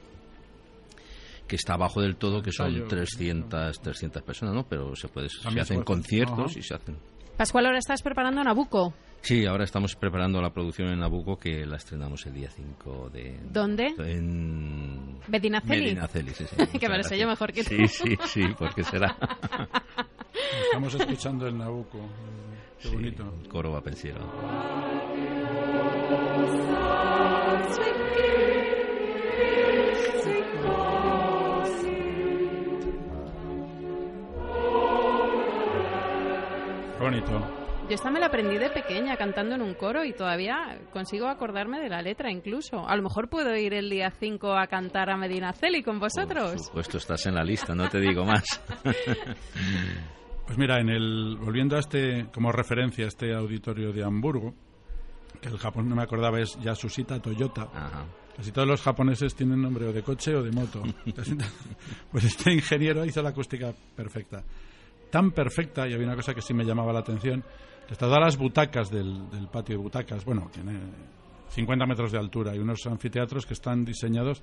[1.52, 4.64] que está abajo del todo, que son 300, 300 personas, ¿no?
[4.64, 6.96] Pero se, puede, se hacen conciertos y se hacen...
[7.36, 8.94] Pascual, ahora estás preparando Nabucco.
[9.20, 13.38] Sí, ahora estamos preparando la producción en Nabucco que la estrenamos el día 5 de...
[13.52, 13.88] ¿Dónde?
[13.98, 15.20] En...
[15.28, 15.88] Medinaceli.
[15.88, 16.80] Medinaceli, sí, sí.
[16.80, 17.76] que me lo sé yo mejor que tú.
[17.76, 19.18] Sí, sí, sí, porque será.
[20.64, 22.00] Estamos escuchando el Nabucco.
[22.82, 23.30] Qué sí, bonito.
[23.50, 24.22] Coro va pensiero.
[37.02, 37.62] Bonito.
[37.90, 41.82] Yo esta me la aprendí de pequeña cantando en un coro y todavía consigo acordarme
[41.82, 42.88] de la letra incluso.
[42.88, 46.52] A lo mejor puedo ir el día 5 a cantar a Medina Celi con vosotros.
[46.52, 48.44] Por supuesto, estás en la lista, no te digo más.
[50.44, 54.54] Pues mira, en el volviendo a este como referencia a este auditorio de Hamburgo,
[55.40, 57.70] que el Japón no me acordaba es Yasushita Toyota.
[58.36, 60.84] Casi todos los japoneses tienen nombre o de coche o de moto.
[62.12, 64.44] pues este ingeniero hizo la acústica perfecta.
[65.12, 67.44] Tan perfecta, y había una cosa que sí me llamaba la atención,
[67.88, 70.80] que todas las butacas del, patio de butacas, bueno, tiene
[71.50, 74.42] 50 metros de altura y unos anfiteatros que están diseñados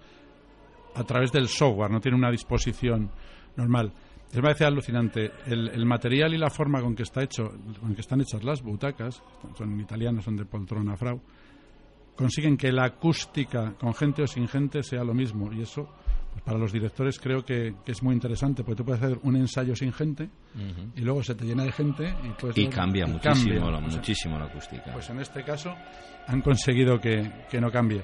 [0.95, 3.11] a través del software, no tiene una disposición
[3.57, 3.93] normal.
[4.35, 7.51] Me parece alucinante el, material y la forma con que está hecho,
[7.81, 9.23] con que están hechas las butacas,
[9.57, 11.19] son italianas, son de poltrona frau,
[12.15, 15.89] consiguen que la acústica con gente o sin gente sea lo mismo y eso
[16.45, 19.75] para los directores creo que, que, es muy interesante porque tú puedes hacer un ensayo
[19.75, 20.93] sin gente uh -huh.
[20.97, 23.71] y luego se te llena de gente y, puedes y cambia y muchísimo, cambia.
[23.71, 24.93] La, muchísimo la acústica.
[24.93, 25.75] Pues en este caso
[26.27, 28.03] han conseguido que, que no cambie.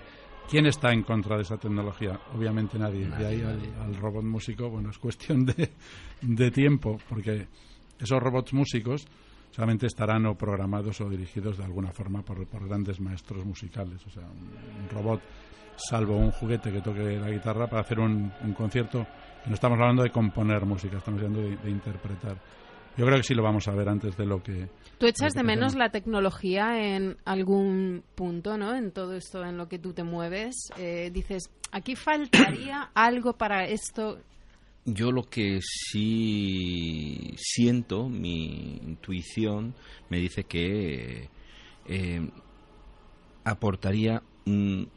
[0.49, 2.21] ¿Quién está en contra de esa tecnología?
[2.35, 3.07] Obviamente nadie.
[3.07, 3.73] nadie de ahí nadie.
[3.81, 5.73] Al, al, robot músico, bueno, es cuestión de,
[6.21, 7.49] de, tiempo, porque
[7.99, 9.07] esos robots músicos
[9.51, 14.05] solamente estarán o programados o dirigidos de alguna forma por, por grandes maestros musicales.
[14.07, 15.23] O sea, un, un, robot,
[15.77, 19.07] salvo un juguete que toque la guitarra, para hacer un, un concierto,
[19.47, 22.37] no estamos hablando de componer música, estamos hablando de, de interpretar.
[22.97, 24.69] Yo creo que sí lo vamos a ver antes de lo que.
[24.99, 28.75] ¿Tú echas de, de menos la tecnología en algún punto, ¿no?
[28.75, 30.71] En todo esto en lo que tú te mueves.
[30.77, 34.21] Eh, dices, aquí faltaría algo para esto.
[34.85, 39.75] Yo lo que sí siento, mi intuición
[40.11, 41.31] me dice que
[41.87, 42.31] eh,
[43.45, 44.89] aportaría un,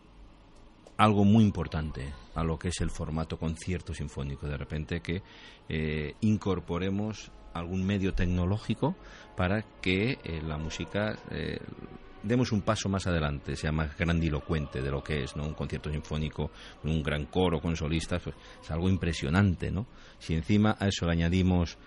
[0.98, 4.48] algo muy importante a lo que es el formato concierto sinfónico.
[4.48, 5.22] De repente que
[5.70, 8.96] eh, incorporemos algún medio tecnológico
[9.36, 11.60] para que eh, la música eh,
[12.24, 15.44] demos un paso más adelante, sea más grandilocuente de lo que es, ¿no?
[15.46, 19.86] Un concierto sinfónico con un gran coro, con solistas, pues, es algo impresionante, ¿no?
[20.20, 21.78] Si encima a eso le añadimos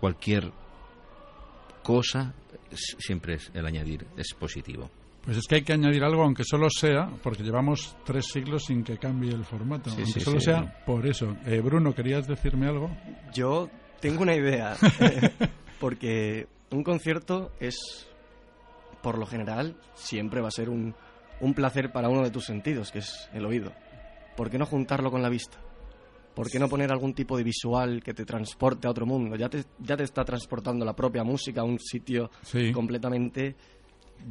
[0.00, 0.50] cualquier
[1.82, 2.34] cosa,
[2.72, 4.90] siempre es, el añadir es positivo.
[5.24, 8.84] Pues es que hay que añadir algo, aunque solo sea, porque llevamos tres siglos sin
[8.84, 10.46] que cambie el formato, sí, aunque sí, solo sí.
[10.46, 11.36] sea por eso.
[11.46, 12.90] Eh, Bruno, ¿querías decirme algo?
[13.32, 13.70] Yo
[14.00, 14.76] tengo una idea,
[15.80, 18.06] porque un concierto es,
[19.02, 20.94] por lo general, siempre va a ser un,
[21.40, 23.72] un placer para uno de tus sentidos, que es el oído.
[24.36, 25.58] ¿Por qué no juntarlo con la vista?
[26.34, 29.36] ¿Por qué no poner algún tipo de visual que te transporte a otro mundo?
[29.36, 32.72] Ya te, ya te está transportando la propia música a un sitio sí.
[32.72, 33.54] completamente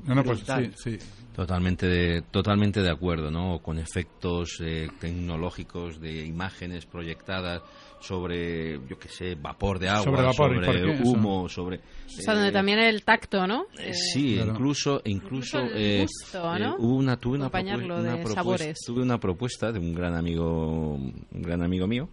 [0.06, 0.98] no, no, pues sí, sí.
[1.34, 3.60] Totalmente de, totalmente de acuerdo, ¿no?
[3.60, 7.64] Con efectos eh, tecnológicos de imágenes proyectadas
[8.00, 11.78] sobre, yo qué sé, vapor de agua, sobre, vapor, sobre humo, sobre...
[11.78, 13.66] O sea, eh, donde también el tacto, ¿no?
[13.80, 14.52] Eh, sí, claro.
[14.52, 15.02] incluso...
[15.06, 16.76] incluso, gusto, ¿no?
[16.78, 18.78] hubo una, tuve una, Acompañarlo una de propuesta, sabores.
[18.86, 22.10] tuve una propuesta de un gran amigo, un gran amigo mío,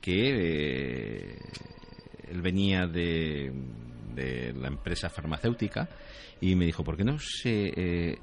[0.00, 1.38] que
[2.28, 3.52] él venía de,
[4.12, 5.88] de la empresa farmacéutica
[6.40, 8.18] y me dijo, ¿por qué no se eh,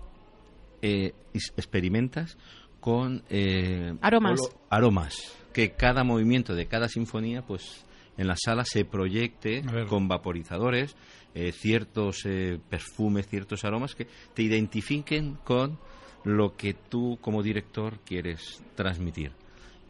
[0.81, 2.37] eh, experimentas
[2.79, 4.39] con eh, aromas?
[4.69, 7.85] aromas, que cada movimiento de cada sinfonía, pues
[8.17, 10.95] en la sala se proyecte con vaporizadores
[11.35, 15.79] eh, ciertos eh, perfumes, ciertos aromas que te identifiquen con
[16.23, 19.31] lo que tú como director quieres transmitir.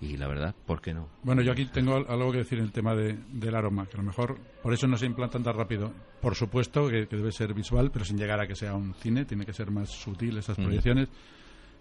[0.04, 1.08] Y la verdad, ¿por qué no?
[1.24, 4.02] Bueno, yo aquí tengo algo que decir en el tema de, del aroma, que a
[4.02, 5.94] lo mejor por eso no se implantan tan rápido.
[6.20, 9.24] Por supuesto que, que, debe ser visual, pero sin llegar a que sea un cine,
[9.24, 11.08] tiene que ser más sutil esas proyecciones.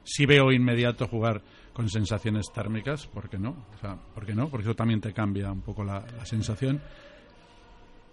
[0.04, 1.42] Sí veo inmediato jugar
[1.72, 3.50] con sensaciones térmicas, ¿por qué no?
[3.74, 4.48] O sea, ¿por qué no?
[4.48, 6.80] Porque eso también te cambia un poco la, sensación.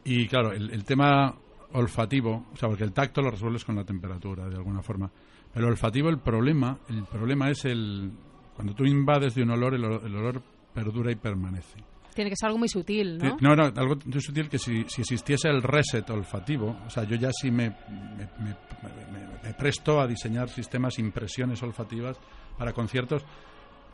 [0.04, 1.36] Y claro, el, tema
[1.74, 5.12] olfativo, o sea, porque el tacto lo resuelves con la temperatura, de alguna forma.
[5.54, 8.12] Pero el olfativo, el problema, el problema es el...
[8.60, 10.44] Cuando tú invades de un olor, el, olor
[10.74, 11.82] perdura y permanece.
[12.14, 13.38] Tiene que ser algo muy sutil, ¿no?
[13.40, 17.16] No, no, algo muy sutil que si, si existiese el reset olfativo, o sea, yo
[17.16, 22.18] ya sí me, me, presto a diseñar sistemas, impresiones olfativas
[22.58, 23.24] para conciertos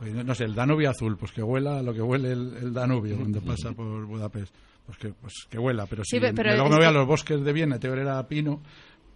[0.00, 3.40] pues, no sé, el Danubio azul, pues que huela lo que huele el, Danubio cuando
[3.42, 4.52] pasa por Budapest.
[4.84, 7.78] Pues que, pues que huela, pero si luego me voy a los bosques de Viena,
[7.78, 8.62] te a pino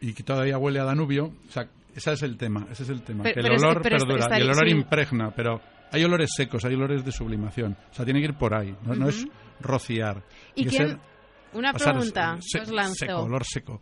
[0.01, 1.69] y que todavía huele a Danubio, o sea,
[2.01, 4.69] ese es el tema, ese es el tema, que el olor perdura y el olor
[4.69, 5.61] impregna, pero
[5.93, 9.09] hay olores secos, hay olores de sublimación, o sea, tiene que ir por ahí, no,
[9.09, 9.27] es
[9.61, 10.23] rociar.
[10.55, 10.99] ¿Y quién?
[11.53, 12.95] Una pregunta os lanzo.
[12.95, 13.81] Seco, olor seco.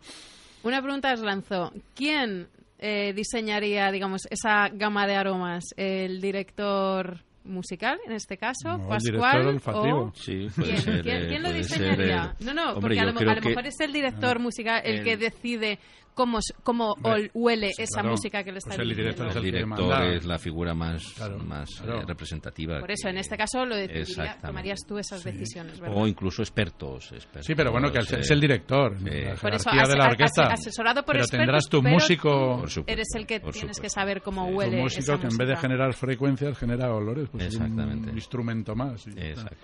[0.63, 1.71] Una pregunta os lanzo.
[1.95, 2.49] ¿Quién
[2.79, 5.65] eh, diseñaría, digamos, esa gama de aromas?
[5.77, 10.11] ¿El director musical, en este caso, Pascual o...
[10.13, 12.35] Sí, ¿Quién, ¿quién, lo diseñaría?
[12.41, 15.79] No, no, porque a lo, mejor es el director musical el, que decide
[16.19, 16.95] cómo, cómo
[17.33, 21.15] huele esa música que le está pues el director, el director es la figura más,
[21.45, 22.77] más eh, representativa.
[22.81, 25.95] Por eso, en este caso, lo decidiría, tomarías tú esas decisiones, ¿verdad?
[25.97, 30.07] O incluso expertos, Sí, pero bueno, que es el director, la por eso, de la
[30.07, 30.47] orquesta.
[30.47, 32.65] asesorado por pero expertos, tendrás tu músico...
[32.85, 35.93] Eres el que tienes que saber cómo huele Tu músico que en vez de generar
[35.93, 38.09] frecuencias genera olores, pues Exactamente.
[38.09, 39.05] un instrumento más.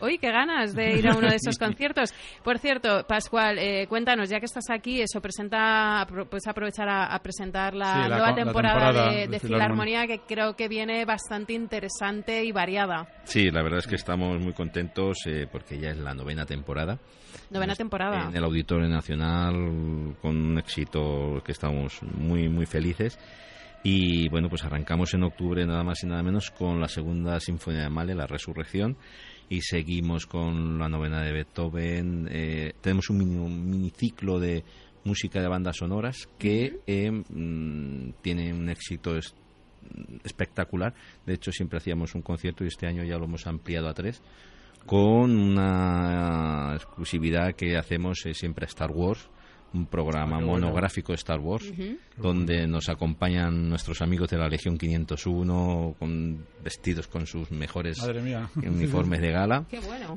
[0.02, 2.14] Uy, qué ganas de ir a uno de esos conciertos.
[2.44, 7.74] Por cierto, Pascual, eh, cuéntanos, ya que estás aquí, eso presenta pues aprovechar a, presentar
[7.74, 13.08] la, nueva temporada, de, Filarmonía, que creo que viene bastante interesante y variada.
[13.24, 17.00] Sí, la verdad es que estamos muy contentos eh, porque ya es la novena temporada.
[17.50, 18.30] Novena temporada.
[18.30, 23.20] En el Auditorio Nacional, con un éxito que estamos muy, muy felices.
[23.84, 27.84] Y bueno, pues arrancamos en octubre nada más y nada menos con la segunda Sinfonía
[27.84, 28.98] de Male, La Resurrección,
[29.48, 32.28] y seguimos con la novena de Beethoven.
[32.32, 34.64] Eh, tenemos un mini, un miniciclo de
[35.06, 39.18] música de bandas sonoras que eh, mm, tiene un éxito
[40.24, 40.94] espectacular.
[41.26, 44.22] De hecho, siempre hacíamos un concierto y este año ya lo hemos ampliado a tres
[44.86, 49.30] con una exclusividad que hacemos siempre a Star Wars
[49.76, 51.72] un programa monográfico de Star Wars,
[52.18, 57.98] donde nos acompañan nuestros amigos de la Legión 501 con vestidos con sus mejores
[58.56, 59.66] uniformes de gala.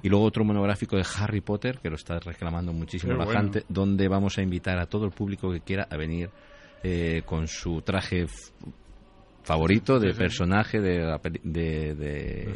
[0.03, 4.09] Y luego otro monográfico de Harry Potter, que lo está reclamando muchísimo la gente, donde
[4.09, 6.31] vamos a invitar a todo el público que quiera a venir
[6.83, 8.27] eh, con su traje
[9.43, 12.55] favorito de personaje de, de,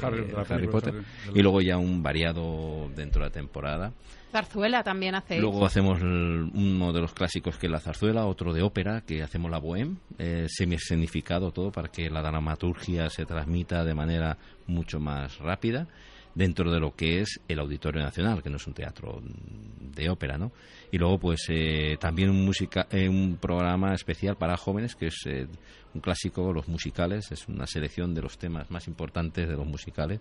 [0.49, 0.95] Harry, Potter.
[1.35, 3.93] y luego ya un variado dentro de la temporada
[4.33, 5.39] Zarzuela también hace.
[5.39, 9.51] Luego hacemos uno de los clásicos que es la zarzuela, otro de ópera, que hacemos
[9.51, 15.39] la bohème, eh, semi-escenificado todo para que la dramaturgia se transmita de manera mucho más
[15.39, 15.87] rápida
[16.35, 20.39] dentro de lo que es el Auditorio Nacional, que no es un teatro de ópera,
[20.39, 20.53] ¿no?
[20.91, 22.51] Y luego, pues, eh, también un,
[22.91, 25.47] eh, un programa especial para jóvenes, que es eh,
[25.95, 30.21] un clásico, los musicales, es una selección de los temas más importantes de los musicales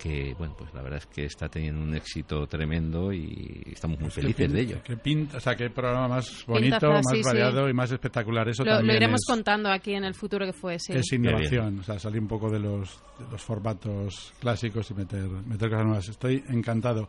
[0.00, 4.10] que bueno pues la verdad es que está teniendo un éxito tremendo y estamos muy
[4.10, 4.76] felices de ello.
[4.82, 8.48] qué pinta o sea qué programa más bonito más variado y más espectacular.
[8.48, 10.94] Eso lo, también lo iremos contando aquí en el futuro que fue sí.
[10.94, 12.98] es innovación o sea salir un poco de los,
[13.30, 16.08] los formatos clásicos y meter meter cosas nuevas.
[16.08, 17.08] Estoy encantado.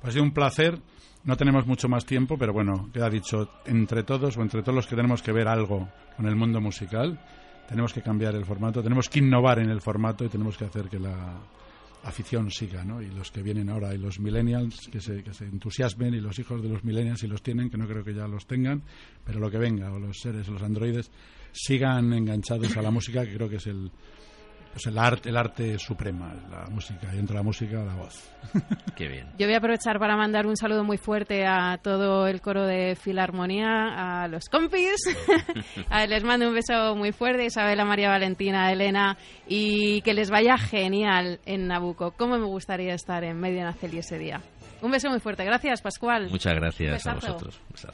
[0.00, 0.78] Pues ha sido un placer.
[1.24, 4.86] No tenemos mucho más tiempo pero bueno queda dicho entre todos o entre todos los
[4.86, 7.20] que tenemos que ver algo con el mundo musical
[7.68, 10.88] tenemos que cambiar el formato tenemos que innovar en el formato y tenemos que hacer
[10.88, 11.38] que la
[12.04, 13.02] afición siga, ¿no?
[13.02, 16.38] Y los que vienen ahora y los millennials que se, que se entusiasmen y los
[16.38, 18.82] hijos de los millennials si los tienen, que no creo que ya los tengan,
[19.24, 21.10] pero lo que venga, o los seres, los androides,
[21.52, 23.90] sigan enganchados a la música, que creo que es el,
[24.72, 28.30] pues el arte, el arte suprema, la música, y entre la música la voz.
[28.96, 29.26] Qué bien.
[29.38, 32.96] Yo voy a aprovechar para mandar un saludo muy fuerte a todo el coro de
[32.96, 35.00] Filarmonía, a los compis.
[36.08, 39.16] les mando un beso muy fuerte, Isabela, María Valentina, Elena,
[39.48, 42.12] y que les vaya genial en Nabucco.
[42.12, 44.40] ¿Cómo me gustaría estar en medio Naceli ese día?
[44.82, 45.44] Un beso muy fuerte.
[45.44, 46.30] Gracias, Pascual.
[46.30, 47.60] Muchas gracias a vosotros.
[47.68, 47.86] Pues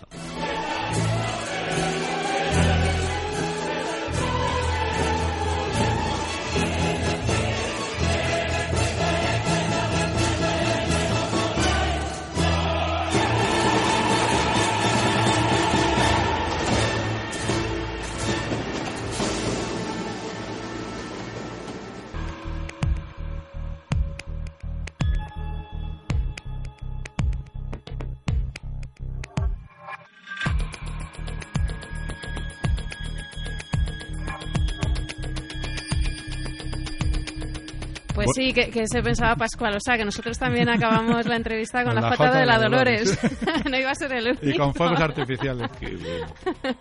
[38.37, 39.77] sí, que, se pensaba Pascual.
[39.77, 43.19] O sea, que nosotros también acabamos la entrevista con, la, foto de la Dolores.
[43.71, 44.47] no iba a ser el único.
[44.47, 45.71] Y con fuegos artificiales.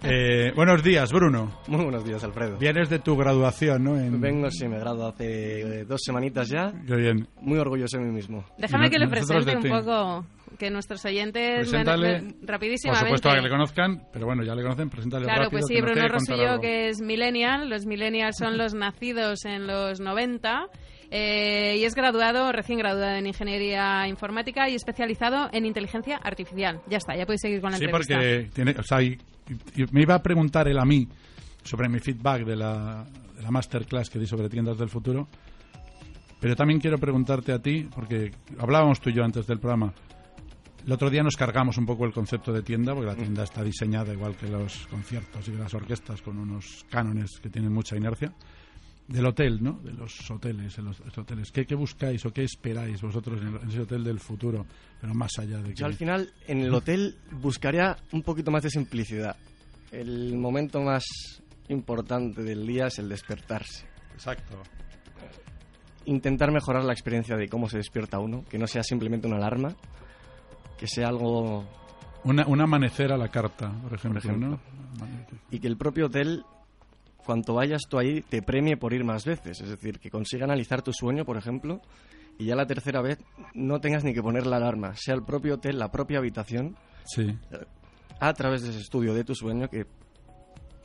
[0.03, 1.61] eh, buenos días, Bruno.
[1.67, 2.57] Muy buenos días, Alfredo.
[2.57, 3.93] Vienes de tu graduación, ¿no?
[4.19, 6.73] Vengo, sí, me gradué hace dos semanitas ya.
[6.85, 7.27] Qué bien.
[7.41, 8.43] Muy orgulloso de mí mismo.
[8.57, 10.25] Déjame que le presente un poco
[10.59, 13.09] que nuestros oyentes rapidísimamente.
[13.09, 16.07] Por supuesto que le conozcan, pero bueno, ya le conocen, preséntale Claro, pues sí, Bruno
[16.07, 17.69] Rosillo, que es millennial.
[17.69, 20.67] Los millennials son los nacidos en los 90
[21.11, 26.81] eh, y es graduado, recién graduado en Ingeniería Informática y especializado en Inteligencia Artificial.
[26.87, 28.13] Ya está, ya podéis seguir con la sí, entrevista.
[28.13, 28.97] Sí, porque tiene, o sea,
[29.91, 31.07] me iba a preguntar él a mí
[31.63, 35.27] sobre mi feedback de la, de la masterclass que di sobre tiendas del futuro,
[36.39, 39.93] pero también quiero preguntarte a ti, porque hablábamos tú y yo antes del programa,
[40.85, 43.63] el otro día nos cargamos un poco el concepto de tienda, porque la tienda está
[43.63, 48.31] diseñada igual que los conciertos y las orquestas, con unos cánones que tienen mucha inercia
[49.07, 49.79] del hotel, ¿no?
[49.83, 51.51] De los hoteles, en los, hoteles.
[51.51, 54.65] ¿Qué, ¿Qué, buscáis o qué esperáis vosotros en, ese hotel del futuro,
[54.99, 55.75] pero más allá de que...
[55.75, 59.35] Yo al final en el hotel buscaría un poquito más de simplicidad.
[59.91, 61.03] El momento más
[61.69, 63.87] importante del día es el despertarse.
[64.13, 64.61] Exacto.
[66.05, 69.75] Intentar mejorar la experiencia de cómo se despierta uno, que no sea simplemente una alarma,
[70.77, 71.65] que sea algo...
[72.23, 74.49] Una, un amanecer a la carta, por ejemplo, por ejemplo.
[74.49, 74.59] ¿no?
[75.51, 76.43] Y que el propio hotel
[77.25, 79.59] cuanto vayas tú ahí te premie por ir más veces.
[79.61, 81.81] Es decir, que consiga analizar tu sueño, por ejemplo,
[82.37, 83.19] y ya la tercera vez
[83.53, 87.37] no tengas ni que poner la alarma, sea el propio hotel, la propia habitación, sí.
[88.19, 89.85] a través de ese estudio de tu sueño que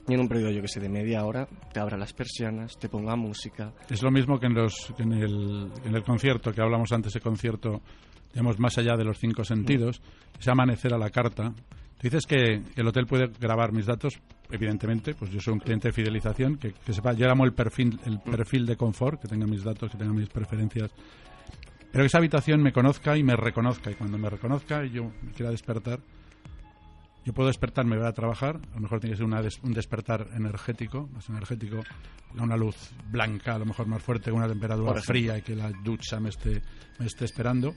[0.09, 3.16] en un periodo, yo que sé, de media hora, te abra las persianas, te ponga
[3.16, 3.72] música.
[3.88, 7.20] Es lo mismo que en, los, en, el, en el concierto, que hablamos antes, ese
[7.20, 7.82] concierto,
[8.32, 10.41] digamos, más allá de los cinco sentidos, mm.
[10.41, 11.53] ese amanecer a la carta,
[12.03, 14.18] dices que el hotel puede grabar mis datos,
[14.51, 18.20] evidentemente, pues yo soy un cliente de fidelización, que, sepa, yo llamo el perfil, el
[18.20, 20.90] perfil de confort, que tenga mis datos, que tenga mis preferencias,
[21.92, 25.12] pero que esa habitación me conozca y me reconozca, y cuando me reconozca y yo
[25.22, 26.01] me quiera despertar,
[27.24, 31.09] yo puedo despertarme, voy a trabajar, a lo mejor tiene que ser un despertar energético,
[31.12, 31.82] más energético,
[32.38, 36.18] una luz blanca, a lo mejor más fuerte, una temperatura fría y que la ducha
[36.18, 36.62] me esté,
[36.98, 37.74] me esté esperando,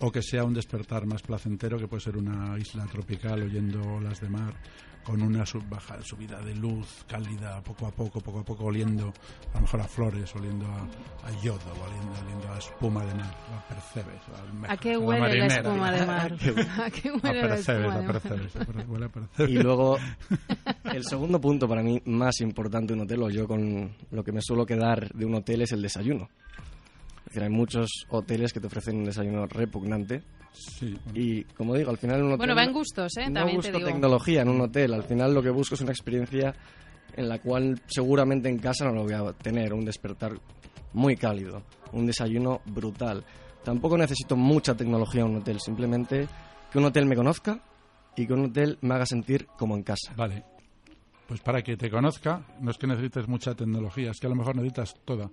[0.00, 4.20] o que sea un despertar más placentero, que puede ser una isla tropical oyendo olas
[4.20, 4.54] de mar,
[5.02, 9.12] con una baja, subida de luz cálida, poco a poco, poco a poco, oliendo
[9.52, 14.22] a lo mejor a flores, oliendo a, yodo, oliendo, a espuma de mar, la percebes.
[14.68, 16.32] ¿A qué huele la, espuma de mar?
[16.32, 19.48] ¿A qué huele la espuma de mar?
[19.48, 19.98] Y luego,
[20.84, 24.32] el segundo punto para mí más importante de un hotel, o yo con lo que
[24.32, 26.28] me suelo quedar de un hotel, es el desayuno
[27.38, 30.22] hay muchos hoteles que te ofrecen un desayuno repugnante.
[30.52, 32.38] Sí, Y como digo, al final un hotel...
[32.38, 33.30] Bueno, va en gustos, ¿eh?
[33.30, 34.94] No busco tecnología en un hotel.
[34.94, 36.54] Al final lo que busco es una experiencia
[37.16, 39.72] en la cual seguramente en casa no lo voy a tener.
[39.72, 40.32] Un despertar
[40.92, 41.62] muy cálido,
[41.92, 43.24] un desayuno brutal.
[43.62, 45.60] Tampoco necesito mucha tecnología en un hotel.
[45.60, 46.26] Simplemente
[46.70, 47.60] que un hotel me conozca
[48.16, 50.12] y que un hotel me haga sentir como en casa.
[50.16, 50.44] Vale.
[51.28, 54.36] Pues para que te conozca, no es que necesites mucha tecnología, es que a lo
[54.36, 55.30] mejor necesitas toda.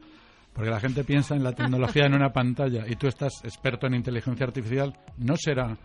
[0.57, 3.93] Porque la gente piensa en la tecnología en una pantalla y tú estás experto en
[3.93, 5.77] inteligencia artificial, no será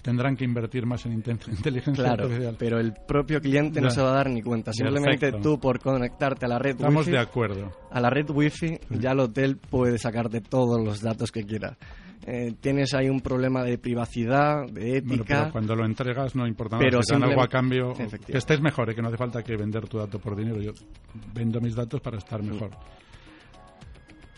[0.00, 1.12] tendrán que invertir más en
[1.48, 2.56] inteligencia claro, artificial.
[2.56, 4.72] pero el propio cliente no se va a dar ni cuenta.
[4.72, 7.72] Simplemente tú por conectarte a la red Estamos de acuerdo.
[7.90, 11.76] A la red wifi ya el hotel puede sacarte todos los datos que quiera.
[12.24, 15.24] Eh, tienes ahí un problema de privacidad, de ética.
[15.26, 17.94] pero cuando lo entregas no importa nada, pero te dan algo a cambio.
[17.94, 20.60] Que estés mejor, y que no hace falta que vender tu dato por dinero.
[20.60, 20.70] Yo
[21.34, 22.70] vendo mis datos para estar mejor.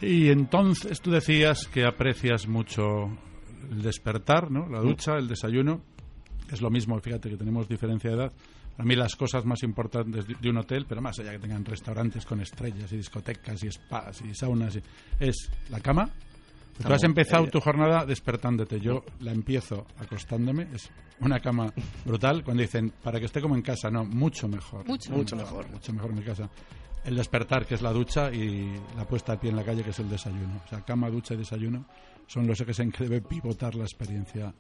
[0.01, 3.11] Y entonces tú decías que aprecias mucho
[3.71, 4.69] el despertar, ¿no?
[4.69, 5.81] La ducha, el desayuno.
[6.51, 8.33] Es lo mismo, fíjate que tenemos diferencia de edad.
[8.77, 12.27] Para mí las cosas más importantes de un hotel, pero más allá que tengan restaurantes
[12.27, 14.79] con estrellas y discotecas y spas y saunas,
[15.21, 16.11] es la cama.
[16.83, 18.81] tú has empezado tu jornada despertándote.
[18.81, 20.67] Yo la empiezo acostándome.
[20.75, 20.91] Es
[21.21, 21.73] una cama
[22.05, 22.43] brutal.
[22.43, 24.87] Cuando dicen, para que esté como en casa, no, mucho mejor.
[24.87, 25.71] Mucho, mucho mejor.
[25.71, 26.51] Mucho mejor en mi casa
[27.05, 29.91] el despertar, que es la ducha, y la puesta al pie en la calle, que
[29.91, 30.61] es el desayuno.
[30.65, 31.85] O sea, cama, ducha y desayuno
[32.27, 34.55] son los que se debe pivotar la experiencia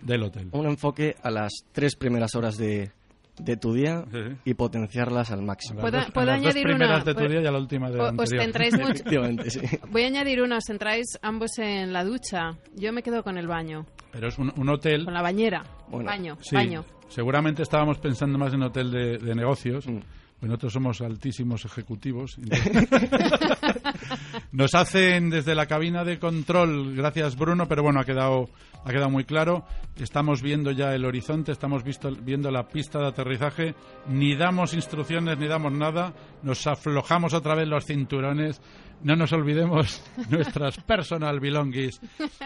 [0.00, 0.48] del hotel.
[0.52, 2.92] Un enfoque a las tres primeras horas de,
[3.38, 4.04] de tu día
[4.44, 5.80] y potenciarlas al máximo.
[5.80, 8.78] ¿Puedo, ¿Puedo añadir primeras de tu día y a la última de la Os centráis
[8.78, 9.02] mucho.
[9.50, 9.60] sí.
[9.90, 12.52] Voy a añadir uno, os centráis ambos en la ducha.
[12.74, 13.86] Yo me quedo con el baño.
[14.12, 15.04] Pero es un, hotel.
[15.04, 15.64] Con la bañera.
[15.90, 16.84] baño, baño.
[17.08, 19.86] Seguramente estábamos pensando más en hotel de, negocios.
[19.86, 19.98] Mm
[20.46, 22.38] nosotros somos altísimos ejecutivos.
[24.52, 28.48] Nos hacen desde la cabina de control, gracias Bruno, pero bueno, ha quedado,
[28.84, 29.64] ha quedado muy claro.
[29.96, 33.74] Estamos viendo ya el horizonte, estamos visto, viendo la pista de aterrizaje,
[34.06, 38.60] ni damos instrucciones ni damos nada, nos aflojamos otra vez los cinturones.
[39.02, 42.00] No nos olvidemos nuestras personal belongings.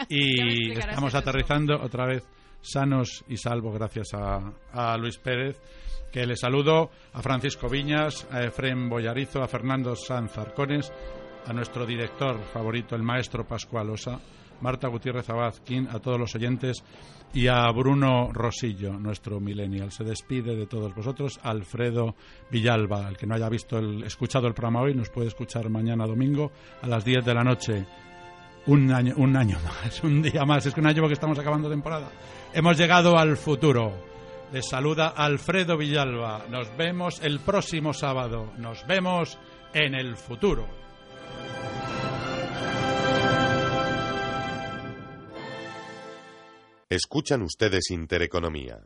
[0.08, 2.24] Y estamos aterrizando otra vez
[2.62, 5.60] sanos y salvos gracias a, Luis Pérez
[6.12, 10.92] que le saludo a Francisco Viñas, a Efrem Boyarizo, a Fernando Sanz Arcones,
[11.46, 14.20] a nuestro director favorito, el maestro Pascual Osa,
[14.60, 16.84] Marta Gutiérrez Abazquín, a todos los oyentes
[17.32, 19.90] y a Bruno Rosillo, nuestro millennial.
[19.90, 22.14] Se despide de todos vosotros Alfredo
[22.50, 23.08] Villalba.
[23.08, 26.52] El que no haya visto el, escuchado el programa hoy nos puede escuchar mañana domingo
[26.82, 27.86] a las 10 de la noche.
[28.66, 30.66] Un año, un año más, un día más.
[30.66, 32.10] Es que un año porque estamos acabando temporada.
[32.52, 34.11] Hemos llegado al futuro.
[34.52, 36.44] Les saluda Alfredo Villalba.
[36.50, 38.52] Nos vemos el próximo sábado.
[38.58, 39.38] Nos vemos
[39.72, 40.68] en el futuro.
[46.90, 48.78] Escuchan ustedes Intereconomía.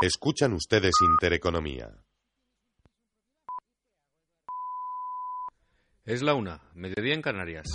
[0.00, 1.90] Escuchan ustedes Intereconomía.
[6.04, 7.66] Es la una, mediodía en Canarias.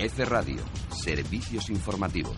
[0.00, 2.36] F Radio, servicios informativos.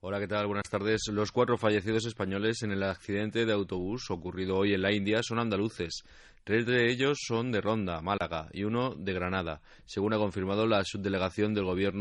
[0.00, 0.46] Hola, ¿qué tal?
[0.46, 1.02] Buenas tardes.
[1.12, 5.38] Los cuatro fallecidos españoles en el accidente de autobús ocurrido hoy en la India son
[5.38, 6.02] andaluces.
[6.44, 10.82] Tres de ellos son de Ronda, Málaga, y uno de Granada, según ha confirmado la
[10.82, 12.00] subdelegación del Gobierno